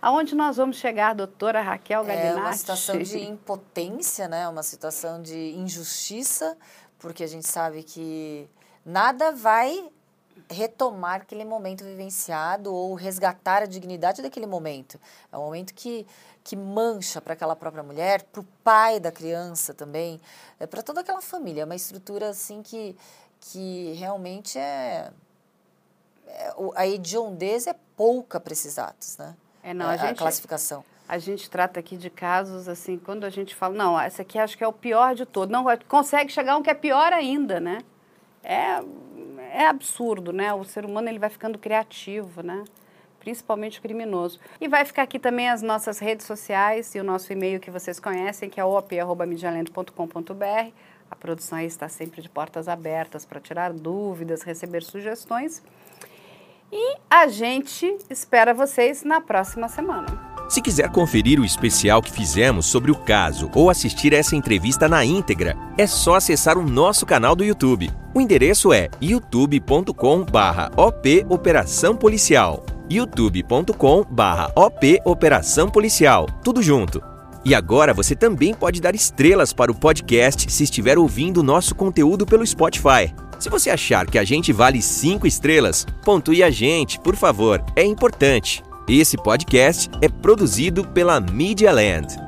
[0.00, 2.38] Aonde nós vamos chegar, doutora Raquel Galinatti?
[2.38, 4.48] É uma situação de impotência, né?
[4.48, 6.56] uma situação de injustiça,
[6.98, 8.48] porque a gente sabe que
[8.84, 9.90] nada vai
[10.50, 15.00] retomar aquele momento vivenciado ou resgatar a dignidade daquele momento.
[15.32, 16.06] É um momento que,
[16.44, 20.20] que mancha para aquela própria mulher, para o pai da criança também,
[20.60, 21.62] é para toda aquela família.
[21.62, 22.94] É uma estrutura assim que,
[23.40, 25.10] que realmente é,
[26.26, 29.34] é a hediondez é pouca para esses atos, né?
[29.66, 30.84] É, não, a, a, gente, classificação.
[31.08, 34.56] A gente trata aqui de casos assim, quando a gente fala, não, essa aqui acho
[34.56, 35.50] que é o pior de todo.
[35.50, 37.78] Não, consegue chegar um que é pior ainda, né?
[38.44, 38.80] É,
[39.52, 40.54] é absurdo, né?
[40.54, 42.62] O ser humano ele vai ficando criativo, né?
[43.18, 44.38] Principalmente o criminoso.
[44.60, 47.98] E vai ficar aqui também as nossas redes sociais e o nosso e-mail que vocês
[47.98, 50.70] conhecem, que é op.medialento.com.br.
[51.10, 55.60] A produção aí está sempre de portas abertas para tirar dúvidas, receber sugestões.
[56.72, 60.34] E a gente espera vocês na próxima semana.
[60.48, 65.04] Se quiser conferir o especial que fizemos sobre o caso ou assistir essa entrevista na
[65.04, 67.90] íntegra, é só acessar o nosso canal do YouTube.
[68.14, 72.64] O endereço é youtube.com/op Operação Policial.
[72.88, 76.26] youtube.com/op Operação Policial.
[76.44, 77.02] Tudo junto.
[77.44, 82.26] E agora você também pode dar estrelas para o podcast se estiver ouvindo nosso conteúdo
[82.26, 83.14] pelo Spotify.
[83.38, 87.84] Se você achar que a gente vale 5 estrelas, pontue a gente, por favor, é
[87.84, 88.62] importante.
[88.88, 92.25] Esse podcast é produzido pela Media Land.